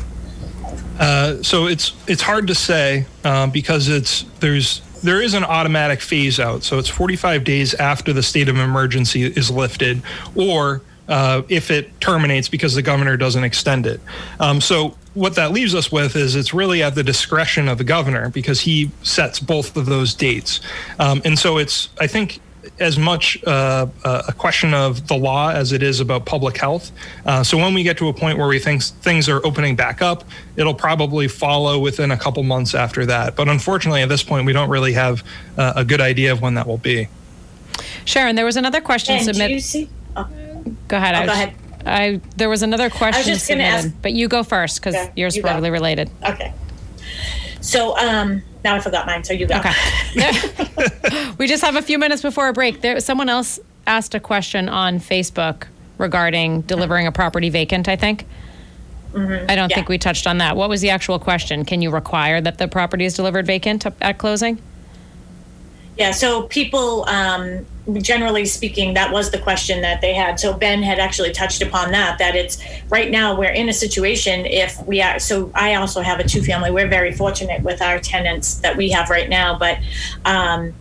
[0.98, 6.00] Uh, so it's it's hard to say um, because it's there's there is an automatic
[6.00, 6.64] phase out.
[6.64, 10.02] So it's 45 days after the state of emergency is lifted,
[10.34, 14.00] or uh, if it terminates because the governor doesn't extend it.
[14.40, 17.84] Um, so what that leaves us with is it's really at the discretion of the
[17.84, 20.60] governor because he sets both of those dates.
[20.98, 22.40] Um, and so it's I think
[22.78, 26.92] as much uh, a question of the law as it is about public health.
[27.24, 30.02] Uh, so when we get to a point where we think things are opening back
[30.02, 30.24] up,
[30.56, 33.36] it'll probably follow within a couple months after that.
[33.36, 35.24] But unfortunately, at this point, we don't really have
[35.56, 37.08] uh, a good idea of when that will be.
[38.04, 39.88] Sharon, there was another question submitted.
[40.16, 40.28] Oh.
[40.88, 41.14] Go ahead.
[41.14, 41.54] Oh, I go was, ahead.
[41.86, 45.12] I there was another question just gonna submitted, ask- but you go first because Okay,
[45.16, 45.48] yours you go.
[45.48, 46.10] probably related.
[46.24, 46.52] Okay.
[47.60, 49.24] So um, now I forgot mine.
[49.24, 49.56] So you go.
[49.58, 49.72] Okay.
[51.38, 52.80] we just have a few minutes before a break.
[52.80, 55.66] There, someone else asked a question on Facebook
[55.98, 57.88] regarding delivering a property vacant.
[57.88, 58.24] I think.
[59.14, 59.48] I don't Mm-hmm.
[59.50, 59.66] Yeah.
[59.68, 60.56] think we touched on that.
[60.56, 61.64] What was the actual question?
[61.64, 64.60] Can you require that the property is delivered vacant at closing?
[65.96, 67.64] Yeah, so people, um,
[67.94, 70.40] generally speaking, that was the question that they had.
[70.40, 72.58] So Ben had actually touched upon that, that it's
[72.88, 76.42] right now we're in a situation if we are, so I also have a two
[76.42, 76.70] family.
[76.70, 79.78] We're very fortunate with our tenants that we have right now, but,
[80.24, 80.74] um,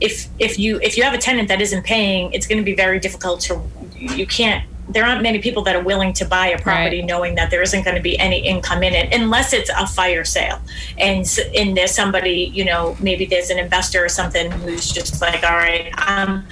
[0.00, 2.74] if, if you, if you have a tenant that isn't paying, it's going to be
[2.74, 3.62] very difficult to,
[3.94, 7.06] you can't, there aren't many people that are willing to buy a property Right.
[7.06, 10.24] knowing that there isn't going to be any income in it unless it's a fire
[10.24, 10.60] sale
[10.98, 11.26] and
[11.56, 15.56] and there's somebody you know maybe there's an investor or something who's just like all
[15.56, 16.44] right um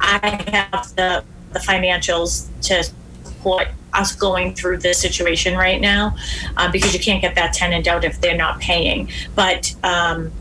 [0.00, 0.28] i
[0.72, 6.16] have the the financials to support us going through this situation right now
[6.56, 10.32] uh, because you can't get that tenant out if they're not paying but um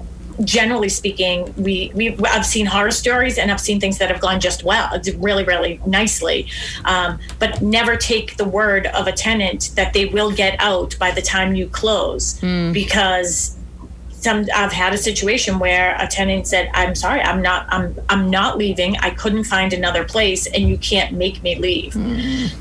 [0.43, 4.39] generally speaking, we we I've seen horror stories and I've seen things that have gone
[4.39, 6.47] just well, really really nicely,
[6.85, 11.11] um, but never take the word of a tenant that they will get out by
[11.11, 12.39] the time you close
[12.73, 13.52] because.
[14.23, 18.29] Some, I've had a situation where a tenant said, "I'm sorry, I'm not, I'm, I'm
[18.29, 18.95] not leaving.
[18.97, 21.93] I couldn't find another place, and you can't make me leave."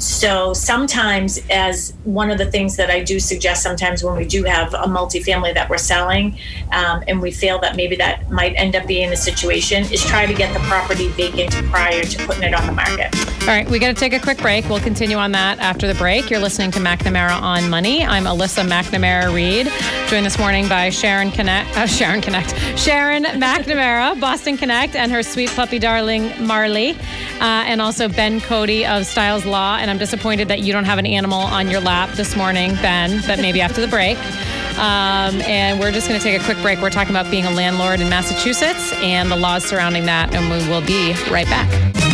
[0.03, 4.43] So sometimes, as one of the things that I do suggest, sometimes when we do
[4.45, 6.37] have a multifamily that we're selling,
[6.73, 10.27] um, and we feel that maybe that might end up being a situation, is try
[10.27, 13.15] to get the property vacant prior to putting it on the market.
[13.43, 14.69] All right, we got to take a quick break.
[14.69, 16.31] We'll continue on that after the break.
[16.31, 18.05] You're listening to McNamara on Money.
[18.05, 19.71] I'm Alyssa McNamara Reed,
[20.09, 25.23] joined this morning by Sharon Connect, uh, Sharon Connect, Sharon McNamara, Boston Connect, and her
[25.23, 26.91] sweet puppy darling Marley,
[27.41, 29.77] uh, and also Ben Cody of Styles Law.
[29.77, 33.23] And I'm disappointed that you don't have an animal on your lap this morning, Ben.
[33.27, 34.19] But maybe after the break.
[34.79, 36.81] Um, and we're just going to take a quick break.
[36.81, 40.67] We're talking about being a landlord in Massachusetts and the laws surrounding that, and we
[40.69, 42.12] will be right back.